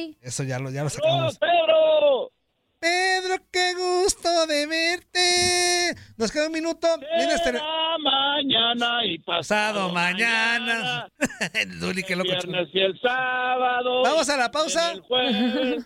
bye. 0.06 0.18
Eso 0.20 0.42
ya 0.42 0.58
lo, 0.58 0.70
ya 0.70 0.82
lo 0.84 0.90
sacamos. 0.90 1.38
Pedro! 1.38 2.32
Pedro, 2.78 3.36
qué 3.50 3.74
gusto 3.74 4.46
de 4.46 4.66
verte. 4.66 5.94
Nos 6.16 6.30
queda 6.30 6.46
un 6.46 6.52
minuto. 6.52 6.86
Este- 7.18 7.60
mañana 7.98 9.04
y 9.06 9.18
pasado 9.18 9.90
mañana. 9.92 11.08
Luli, 11.80 12.02
qué 12.04 12.14
loco. 12.14 12.28
viernes 12.30 12.68
y 12.72 12.78
el 12.80 12.96
sábado. 13.00 14.02
Vamos 14.02 14.28
a 14.28 14.36
la 14.36 14.50
pausa. 14.50 14.92
el. 14.92 15.02